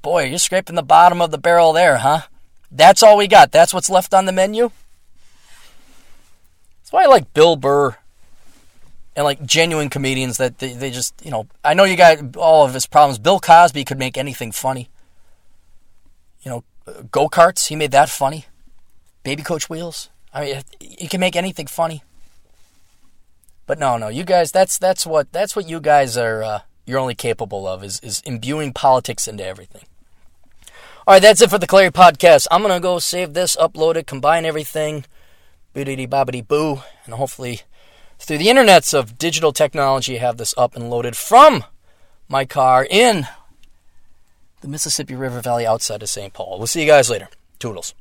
[0.00, 2.22] boy, you're scraping the bottom of the barrel there, huh?
[2.70, 3.52] That's all we got.
[3.52, 4.70] That's what's left on the menu.
[6.80, 7.96] That's why I like Bill Burr
[9.14, 12.64] and like genuine comedians that they, they just you know I know you got all
[12.64, 13.18] of his problems.
[13.18, 14.88] Bill Cosby could make anything funny.
[16.42, 16.64] You know,
[17.10, 17.68] go karts.
[17.68, 18.46] He made that funny.
[19.22, 20.08] Baby coach wheels.
[20.34, 22.02] I mean, he can make anything funny.
[23.66, 24.52] But no, no, you guys.
[24.52, 26.42] That's that's what that's what you guys are.
[26.42, 29.84] Uh, you're only capable of is is imbuing politics into everything.
[31.06, 32.46] All right, that's it for the Clarey podcast.
[32.50, 35.04] I'm gonna go save this, upload it, combine everything,
[35.74, 37.62] boodity bobbity boo, and hopefully
[38.18, 41.64] through the internets of digital technology have this up and loaded from
[42.28, 43.26] my car in
[44.60, 46.32] the Mississippi River Valley outside of St.
[46.32, 46.58] Paul.
[46.58, 47.28] We'll see you guys later.
[47.58, 47.94] Toodles.